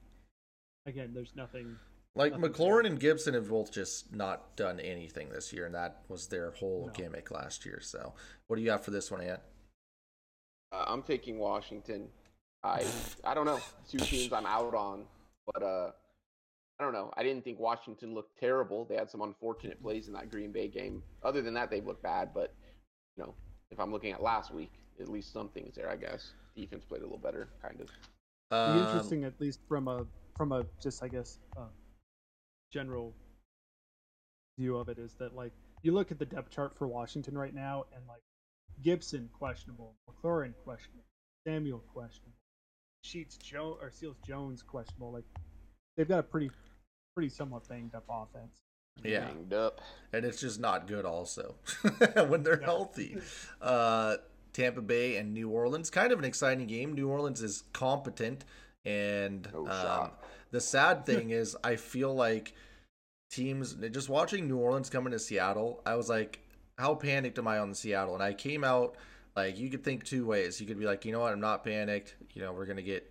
[0.86, 1.76] again, there's nothing.
[2.16, 2.92] Like nothing McLaurin there.
[2.92, 6.86] and Gibson have both just not done anything this year, and that was their whole
[6.86, 6.92] No.
[6.92, 7.80] gimmick last year.
[7.82, 8.14] So,
[8.46, 9.40] what do you have for this one, Ant?
[10.72, 12.08] Uh, I'm taking Washington.
[12.62, 12.84] I
[13.24, 13.60] I don't know.
[13.88, 15.04] Two teams I'm out on,
[15.52, 15.90] but uh,
[16.78, 17.12] I don't know.
[17.16, 18.84] I didn't think Washington looked terrible.
[18.84, 21.02] They had some unfortunate plays in that Green Bay game.
[21.22, 22.30] Other than that, they've looked bad.
[22.32, 22.54] But
[23.16, 23.34] you know,
[23.70, 25.90] if I'm looking at last week, at least something's there.
[25.90, 27.88] I guess defense played a little better, kind of.
[28.50, 31.62] Be Um, interesting, at least from a from a just I guess uh,
[32.72, 33.12] general
[34.58, 35.52] view of it, is that like
[35.82, 38.22] you look at the depth chart for Washington right now, and like
[38.82, 41.04] Gibson questionable, McLaurin questionable,
[41.46, 42.36] Samuel questionable,
[43.02, 45.12] Sheets Joe or Seals Jones questionable.
[45.12, 45.24] Like
[45.96, 46.50] they've got a pretty
[47.14, 48.60] pretty somewhat banged up offense.
[49.02, 49.24] Yeah.
[49.26, 49.80] Banged up.
[50.12, 51.56] and it's just not good also
[52.28, 52.64] when they're No.
[52.64, 53.16] healthy.
[53.60, 54.16] Uh,
[54.54, 56.94] Tampa Bay and New Orleans, kind of an exciting game.
[56.94, 58.44] New Orleans is competent,
[58.84, 60.10] and No um,
[60.50, 62.54] the sad thing is, I feel like
[63.30, 65.82] teams just watching New Orleans coming to Seattle.
[65.84, 66.40] I was like,
[66.78, 68.14] how panicked am I on Seattle?
[68.14, 68.96] And I came out
[69.36, 70.60] like you could think two ways.
[70.60, 72.14] You could be like, you know what, I'm not panicked.
[72.32, 73.10] You know, we're gonna get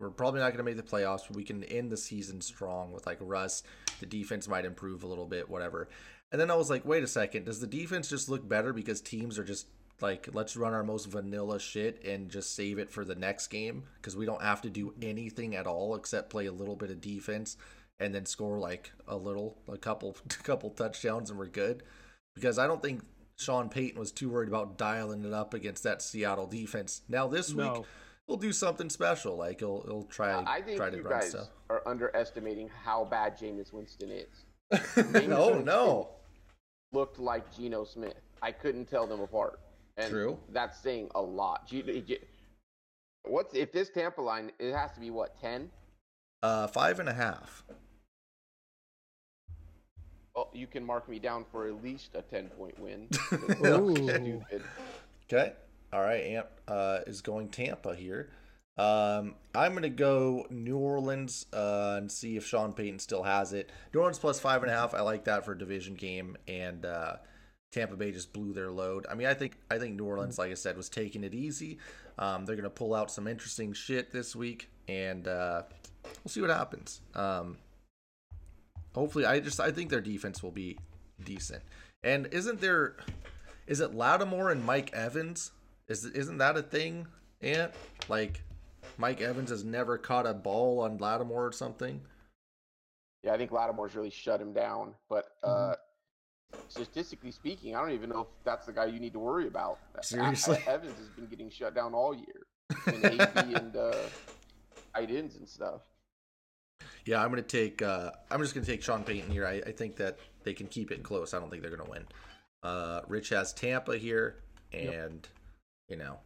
[0.00, 2.92] we're probably not going to make the playoffs, but we can end the season strong
[2.92, 3.62] with like Russ.
[4.00, 5.88] the defense might improve a little bit, whatever.
[6.32, 9.00] And then I was like, wait a second, does the defense just look better because
[9.00, 9.68] teams are just
[10.00, 13.84] like, let's run our most vanilla shit and just save it for the next game
[13.96, 17.00] because we don't have to do anything at all except play a little bit of
[17.00, 17.56] defense
[18.00, 21.82] and then score like a little, a couple, a couple touchdowns and we're good.
[22.34, 23.02] Because I don't think
[23.38, 27.02] Sean Payton was too worried about dialing it up against that Seattle defense.
[27.08, 27.86] Now this week No.
[28.26, 29.36] he'll do something special.
[29.36, 31.48] Like he'll he'll try I think try to you run guys stuff.
[31.70, 34.44] are underestimating how bad Jameis Winston is.
[34.96, 36.08] Oh, no, no.
[36.92, 38.14] Looked like Geno Smith.
[38.42, 39.60] I couldn't tell them apart.
[39.96, 40.38] And True.
[40.50, 41.72] That's saying a lot.
[43.24, 44.50] What's if this Tampa line?
[44.58, 45.70] It has to be what ten.
[46.42, 47.64] Uh, five and a half.
[50.34, 53.08] Well, you can mark me down for at least a ten point win.
[53.12, 54.62] Stupid.
[55.32, 55.52] Okay.
[55.92, 56.24] All right.
[56.24, 58.30] Amp uh, is going Tampa here.
[58.76, 63.70] Um, I'm gonna go New Orleans uh, and see if Sean Payton still has it.
[63.92, 64.94] New Orleans plus five and a half.
[64.94, 67.16] I like that for a division game, and uh,
[67.74, 69.04] Tampa Bay just blew their load.
[69.10, 71.78] I mean, I think I think New Orleans, like I said, was taking it easy.
[72.18, 75.62] Um, they're gonna pull out some interesting shit this week, and uh,
[76.04, 77.00] we'll see what happens.
[77.14, 77.58] Um,
[78.94, 80.78] hopefully, I just I think their defense will be
[81.24, 81.62] decent.
[82.04, 82.96] And isn't there?
[83.66, 85.50] Is it Lattimore and Mike Evans?
[85.88, 87.08] Is isn't that a thing?
[87.42, 87.72] Ant
[88.08, 88.40] like
[88.98, 92.00] Mike Evans has never caught a ball on Lattimore or something.
[93.24, 94.94] Yeah, I think Lattimore's really shut him down.
[95.08, 95.74] But uh,
[96.74, 99.78] statistically speaking, I don't even know if that's the guy you need to worry about.
[100.02, 100.58] Seriously?
[100.66, 102.46] A- Evans has been getting shut down all year.
[102.86, 103.94] And AP and uh,
[104.94, 105.82] tight ends and stuff.
[107.06, 107.82] Yeah, I'm gonna take.
[107.82, 109.46] Uh, I'm just gonna take Sean Payton here.
[109.46, 111.32] I, I think that they can keep it close.
[111.32, 112.04] I don't think they're gonna win.
[112.62, 115.26] Uh, Rich has Tampa here, and
[115.88, 116.18] you know,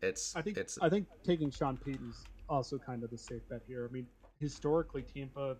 [0.00, 3.62] it's I think it's I think taking Sean Payton's also kind of the safe bet
[3.66, 3.86] here.
[3.88, 4.06] I mean,
[4.40, 5.56] historically, Tampa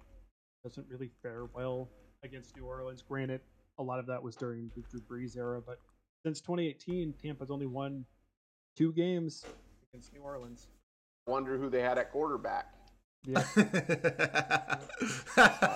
[0.64, 1.88] doesn't really fare well
[2.22, 3.02] against New Orleans.
[3.06, 3.40] Granted,
[3.78, 5.80] a lot of that was during the Drew Brees era, but
[6.24, 8.04] since 2018, Tampa's only won
[8.76, 9.44] two games
[9.92, 10.68] against New Orleans.
[11.26, 12.72] Wonder who they had at quarterback.
[13.24, 14.78] Yeah, Thought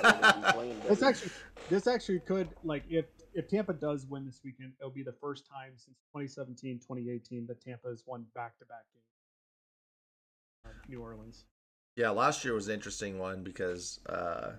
[0.03, 1.33] they would be playing this actually
[1.69, 5.47] this actually could like if if Tampa does win this weekend, it'll be the first
[5.47, 9.05] time since 2017, 2018 that Tampa has won back-to-back games.
[10.67, 11.45] Uh, New Orleans.
[11.97, 14.53] Yeah, last year was an interesting one because uh,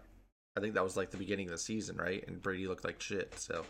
[0.56, 2.24] I think that was like the beginning of the season, right?
[2.28, 3.40] And Brady looked like shit.
[3.40, 3.66] So,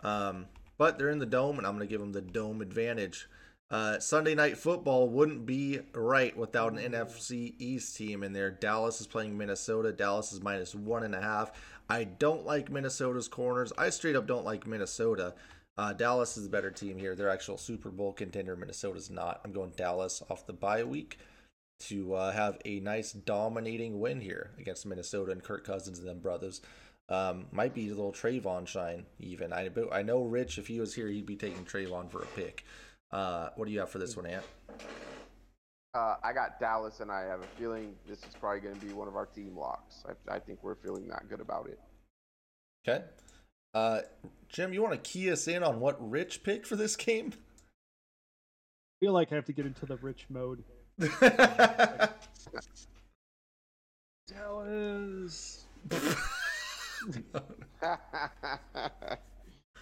[0.00, 0.46] um,
[0.78, 3.28] but they're in the dome, and I'm going to give them the dome advantage.
[3.70, 8.50] Uh, Sunday night football wouldn't be right without an NFC East team in there.
[8.50, 9.92] Dallas is playing Minnesota.
[9.92, 11.52] Dallas is minus one and a half.
[11.88, 13.72] I don't like Minnesota's corners.
[13.78, 15.34] I straight up don't like Minnesota.
[15.76, 17.14] Uh, Dallas is the better team here.
[17.14, 18.56] They're actual Super Bowl contender.
[18.56, 19.40] Minnesota's not.
[19.44, 21.18] I'm going Dallas off the bye week
[21.80, 26.20] to uh, have a nice dominating win here against Minnesota and Kirk Cousins and them
[26.20, 26.60] brothers.
[27.08, 29.52] Um, might be a little Trevon shine even.
[29.52, 32.64] I I know Rich, if he was here, he'd be taking Trevon for a pick.
[33.10, 34.44] Uh, what do you have for this one, Ant?
[35.92, 38.92] Uh, I got Dallas, and I have a feeling this is probably going to be
[38.92, 40.04] one of our team locks.
[40.08, 41.80] I, I think we're feeling that good about it.
[42.86, 43.04] Okay.
[43.74, 44.00] Uh,
[44.48, 47.32] Jim, you want to key us in on what Rich picked for this game?
[47.34, 50.62] I feel like I have to get into the rich mode.
[54.28, 55.66] Dallas.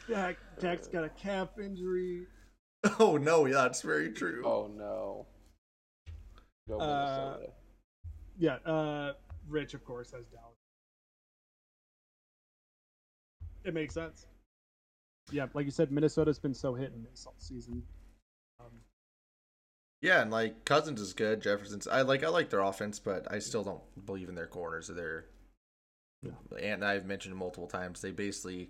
[0.08, 2.26] Dak, Dak's got a calf injury.
[3.00, 4.42] oh no, yeah, that's very true.
[4.46, 5.26] oh no.
[6.68, 7.52] Go Uh, Minnesota.
[8.38, 9.12] Yeah, uh,
[9.48, 10.54] Rich, of course, has Dallas.
[13.64, 14.26] It makes sense.
[15.30, 17.82] Yeah, like you said, Minnesota's been so hit and miss all season.
[20.00, 21.42] Yeah, and like Cousins is good.
[21.42, 24.88] Jefferson's I like I like their offense, but I still don't believe in their corners.
[24.88, 25.26] They're
[26.60, 28.68] and I've mentioned multiple times they basically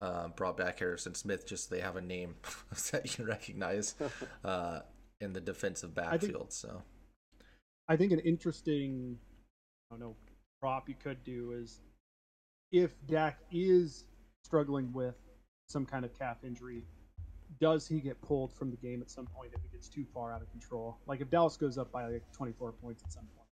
[0.00, 2.36] um, brought back Harrison Smith just so they have a name
[2.92, 3.94] that you can recognize
[4.44, 4.80] uh,
[5.20, 6.52] in the defensive think- backfield.
[6.52, 6.82] so
[7.88, 9.18] I think an interesting,
[9.90, 10.16] I don't know,
[10.60, 11.80] prop you could do is
[12.70, 14.04] if Dak is
[14.44, 15.14] struggling with
[15.68, 16.84] some kind of calf injury,
[17.60, 20.32] does he get pulled from the game at some point if it gets too far
[20.32, 20.98] out of control?
[21.06, 23.46] Like if Dallas goes up by like 24 points at some point.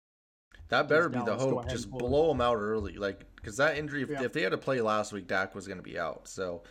[0.68, 1.68] that better be the Dallas go hope.
[1.68, 2.40] Just blow him?
[2.40, 4.02] out early, like because that injury.
[4.02, 4.22] If, Yeah.
[4.22, 6.28] if they had to play last week, Dak was going to be out.
[6.28, 6.62] So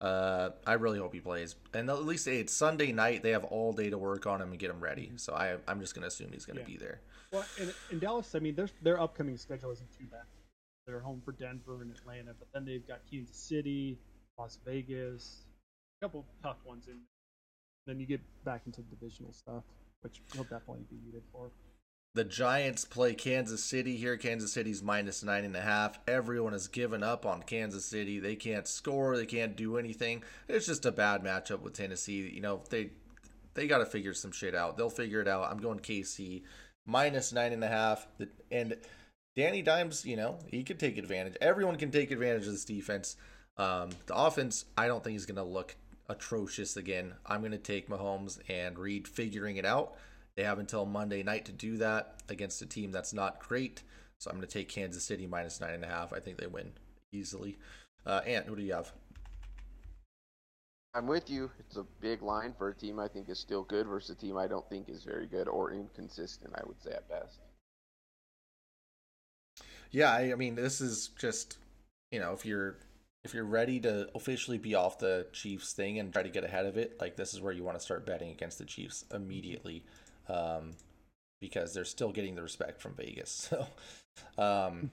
[0.00, 1.56] uh, I really hope he plays.
[1.74, 3.22] And at least it's Sunday night.
[3.22, 5.12] They have all day to work on him and get him ready.
[5.16, 6.66] So I I'm just going to assume he's going to Yeah.
[6.66, 7.00] be there.
[7.32, 10.22] Well, in, in Dallas, I mean, their their upcoming schedule isn't too bad.
[10.86, 13.98] They're home for Denver and Atlanta, but then they've got Kansas City,
[14.38, 15.42] Las Vegas,
[16.00, 16.98] couple tough ones in.
[17.86, 19.64] Then you get back into divisional stuff,
[20.00, 21.50] which he'll definitely be needed for.
[22.14, 24.16] The Giants play Kansas City here.
[24.16, 25.98] Kansas City's minus nine and a half.
[26.08, 28.18] Everyone has given up on Kansas City.
[28.18, 29.16] They can't score.
[29.16, 30.24] They can't do anything.
[30.48, 32.28] It's just a bad matchup with Tennessee.
[32.34, 32.90] You know they
[33.54, 34.76] they got to figure some shit out.
[34.76, 35.50] They'll figure it out.
[35.50, 36.42] I'm going KC
[36.86, 38.08] minus nine and a half.
[38.50, 38.76] And
[39.36, 41.36] Danny Dimes, you know, he could take advantage.
[41.40, 43.16] Everyone can take advantage of this defense.
[43.56, 45.76] Um, the offense, I don't think is going to look
[46.10, 47.14] atrocious again.
[47.24, 49.94] I'm going to take Mahomes and Reid figuring it out.
[50.36, 53.82] They have until Monday night to do that against a team that's not great.
[54.18, 56.12] So I'm going to take Kansas City minus nine and a half.
[56.12, 56.72] I think they win
[57.12, 57.58] easily.
[58.04, 58.92] Uh, Ant, who do you have?
[60.94, 61.50] I'm with you.
[61.60, 64.36] It's a big line for a team I think is still good versus a team
[64.36, 67.38] I don't think is very good or inconsistent, I would say at best.
[69.92, 71.58] Yeah, I, I mean, this is just,
[72.10, 72.76] you know, if you're
[73.24, 76.66] if you're ready to officially be off the Chiefs thing and try to get ahead
[76.66, 79.84] of it, like this is where you want to start betting against the Chiefs immediately,
[80.28, 80.72] um,
[81.40, 83.52] because they're still getting the respect from Vegas.
[84.36, 84.90] So, um,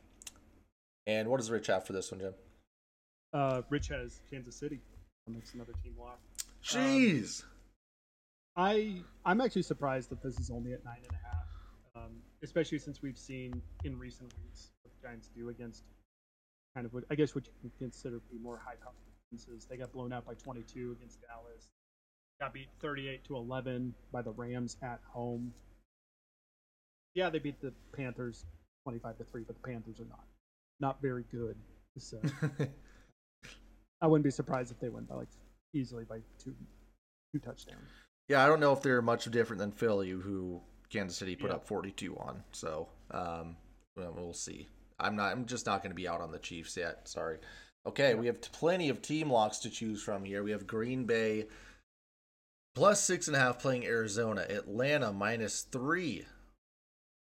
[1.07, 2.33] and what does Rich have for this one, Jim?
[3.33, 4.79] Uh, Rich has Kansas City.
[5.27, 6.19] Makes another team lock.
[6.63, 7.43] Jeez.
[7.43, 7.49] Um,
[8.55, 11.47] I I'm actually surprised that this is only at nine and a half,
[11.95, 12.11] um,
[12.43, 15.83] especially since we've seen in recent weeks what the Giants do against
[16.77, 18.93] kind of what I guess what you can consider to be more high power
[19.31, 19.65] defenses.
[19.67, 21.69] They got blown out by 22 against Dallas.
[22.39, 25.51] Got beat 38 to 11 by the Rams at home.
[27.15, 28.45] Yeah, they beat the Panthers
[28.83, 30.23] 25 to three, but the Panthers are not
[30.79, 31.55] not very good.
[31.97, 32.21] So
[34.01, 35.29] I wouldn't be surprised if they win by like
[35.73, 36.53] easily by two
[37.33, 37.89] two touchdowns.
[38.27, 41.55] Yeah, I don't know if they're much different than Philly, who Kansas City put yeah.
[41.55, 42.43] up 42 on.
[42.51, 43.55] So um,
[43.95, 44.67] we'll see.
[44.99, 45.32] I'm not.
[45.32, 47.07] I'm just not going to be out on the Chiefs yet.
[47.07, 47.38] Sorry.
[47.86, 50.44] Okay, we have plenty of team locks to choose from here.
[50.44, 51.48] We have Green Bay
[52.76, 54.45] plus six and a half playing Arizona.
[54.49, 56.26] Atlanta minus three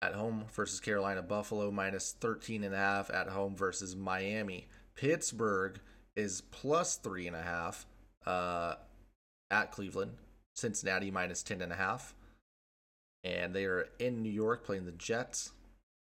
[0.02, 1.22] at home versus Carolina.
[1.22, 4.68] Buffalo minus 13 and a half at home versus Miami.
[4.94, 5.80] Pittsburgh
[6.14, 7.86] is plus three and a half
[8.26, 8.74] uh,
[9.50, 10.12] at Cleveland.
[10.54, 12.14] Cincinnati minus 10 and a half.
[13.24, 15.52] And they are in New York playing the Jets.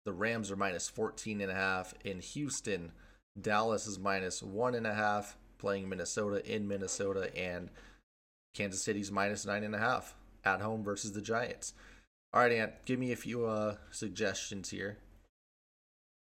[0.05, 2.93] The Rams are minus 14 and a half in Houston.
[3.41, 7.35] Dallas is minus one and a half playing Minnesota in Minnesota.
[7.37, 7.71] And
[8.55, 10.15] Kansas City's minus nine and a half
[10.45, 11.75] at home versus the Giants.
[12.35, 14.99] All right, Ant, give me a few uh, suggestions here.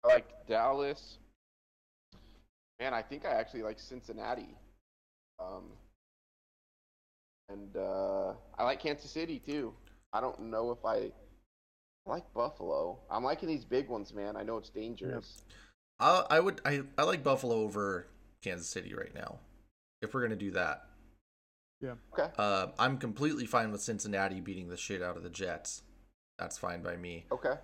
[0.05, 1.19] I like Dallas.
[2.81, 4.57] Man, I think I actually like Cincinnati.
[5.41, 5.65] Um,
[7.49, 9.73] and uh, I like Kansas City too.
[10.13, 11.13] I don't know if I,
[12.07, 12.99] I like Buffalo.
[13.11, 14.37] I'm liking these big ones, man.
[14.37, 15.43] I know it's dangerous.
[15.49, 15.57] Yep.
[16.01, 18.07] I, I would I, I like Buffalo over
[18.43, 19.39] Kansas City right now.
[20.03, 20.87] If we're gonna do that.
[21.81, 21.95] Yeah.
[22.13, 22.31] Okay.
[22.39, 25.83] Uh, I'm completely fine with Cincinnati beating the shit out of the Jets.
[26.39, 27.27] That's fine by me.
[27.33, 27.55] Okay.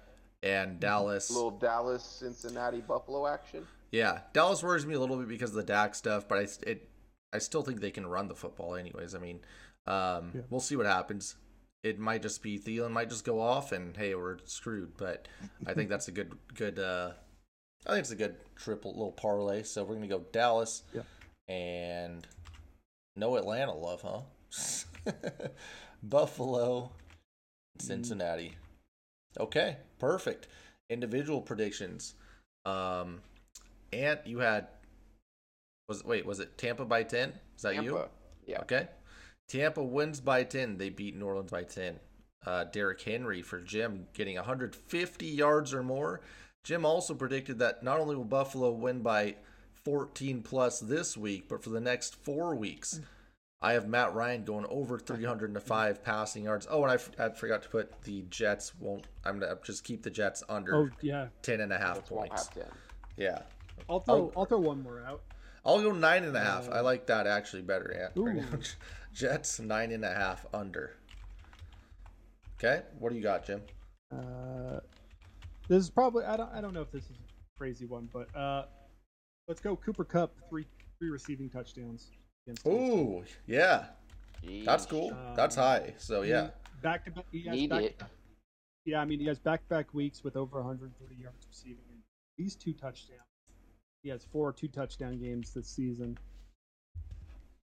[0.43, 1.29] And Dallas.
[1.31, 3.67] A little Dallas, Cincinnati, Buffalo action.
[3.93, 6.89] Yeah, Dallas worries me a little bit because of the Dak stuff, but I it
[7.33, 9.15] I still think they can run the football anyways.
[9.15, 9.41] I mean,
[9.87, 10.41] um, yeah.
[10.49, 11.37] we'll see what happens.
[11.83, 14.97] It might just be Thielen might just go off and hey, we're screwed.
[14.97, 15.29] But
[15.67, 16.79] I think that's a good good.
[16.79, 17.13] Uh,
[17.87, 19.63] I think it's a good triple little parlay.
[19.63, 21.03] So we're gonna go Dallas yeah.
[21.49, 22.27] and
[23.17, 25.13] no Atlanta love, huh?
[26.03, 26.93] Buffalo.
[27.79, 28.57] Cincinnati.
[29.39, 30.49] Okay, perfect.
[30.91, 32.15] Individual predictions.
[32.67, 33.21] Um,
[33.93, 34.69] Ant, you had
[35.89, 37.33] was wait was it Tampa by ten?
[37.57, 37.91] Is that Tampa.
[37.91, 38.05] you?
[38.47, 38.61] Yeah.
[38.61, 38.89] Okay.
[39.51, 40.79] Tampa wins by ten.
[40.79, 41.99] They beat New Orleans by ten.
[42.47, 46.23] Uh, Derrick Henry for Jim getting 150 yards or more.
[46.65, 49.35] Jim also predicted that not only will Buffalo win by
[49.85, 53.01] 14 plus this week, but for the next four weeks.
[53.61, 56.67] I have Matt Ryan going over 305 passing yards.
[56.71, 59.07] Oh, and I, f- I forgot to put the Jets won't.
[59.25, 60.75] I'm gonna just keep the Jets under.
[60.75, 62.49] Oh yeah, 10 and a half points.
[63.19, 63.41] Yeah.
[63.89, 65.21] I'll throw I'll, I'll, throw one more out.
[65.65, 66.69] I'll go nine and a half.
[66.69, 68.11] Uh, I like that actually better.
[68.17, 68.43] Yeah.
[69.13, 70.97] Jets nine and a half under.
[72.59, 73.63] Okay, what do you got, Jim?
[74.13, 74.81] Uh,
[75.69, 78.35] this is probably I don't I don't know if this is a crazy one, but
[78.37, 78.65] uh,
[79.49, 80.67] let's go Cooper Kupp three
[80.99, 82.11] three receiving touchdowns.
[82.67, 83.87] Ooh, yeah,
[84.45, 84.65] Jeez.
[84.65, 85.11] that's cool.
[85.11, 85.95] Um, that's high.
[85.97, 86.49] So yeah,
[86.83, 87.25] back to back.
[87.33, 88.03] Need back, it.
[88.85, 92.01] Yeah, I mean he has back to back weeks with over 130 yards receiving and
[92.37, 93.21] these two touchdowns.
[94.03, 96.19] He has four two touchdown games this season.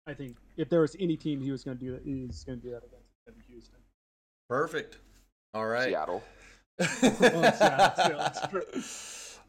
[0.08, 2.62] I think if there was any team he was going to do that, he's going
[2.62, 2.82] to do that
[3.28, 3.80] against Houston.
[4.50, 4.98] Perfect.
[5.54, 5.90] All right.
[5.90, 6.24] Seattle.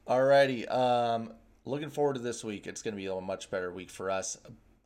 [0.06, 0.66] All righty.
[0.66, 1.32] Um,
[1.64, 2.66] looking forward to this week.
[2.66, 4.36] It's going to be a much better week for us.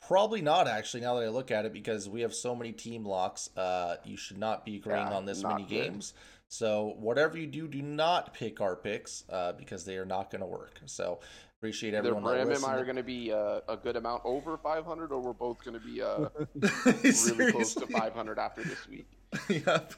[0.07, 1.01] Probably not actually.
[1.01, 4.19] Now that I look at it, because we have so many team locks, uh, you
[4.19, 5.69] should not be agreeing yeah, on this many good.
[5.69, 6.13] games.
[6.49, 10.43] So whatever you do, do not pick our picks uh, because they are not going
[10.43, 10.81] to work.
[10.85, 11.21] So
[11.63, 12.25] appreciate Either everyone.
[12.25, 15.21] that Bram and I are going to be uh, a good amount over 500, or
[15.21, 16.29] we're both going to be uh,
[17.37, 19.07] really close to 500 after this week.
[19.49, 19.95] yep.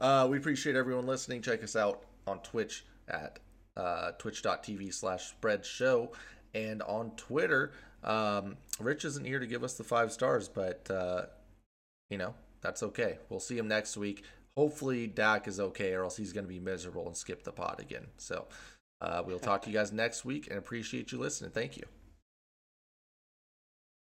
[0.00, 1.42] Uh, we appreciate everyone listening.
[1.42, 3.38] Check us out on Twitch at
[3.76, 6.10] uh, twitch.tv slash spread show
[6.54, 7.70] and on Twitter.
[8.02, 11.26] Um, Rich isn't here to give us the five stars, but, uh,
[12.10, 13.18] you know, that's okay.
[13.28, 14.24] We'll see him next week.
[14.56, 17.78] Hopefully, Dak is okay, or else he's going to be miserable and skip the pod
[17.78, 18.06] again.
[18.16, 18.46] So
[19.00, 21.50] uh, we'll talk to you guys next week and appreciate you listening.
[21.50, 21.84] Thank you.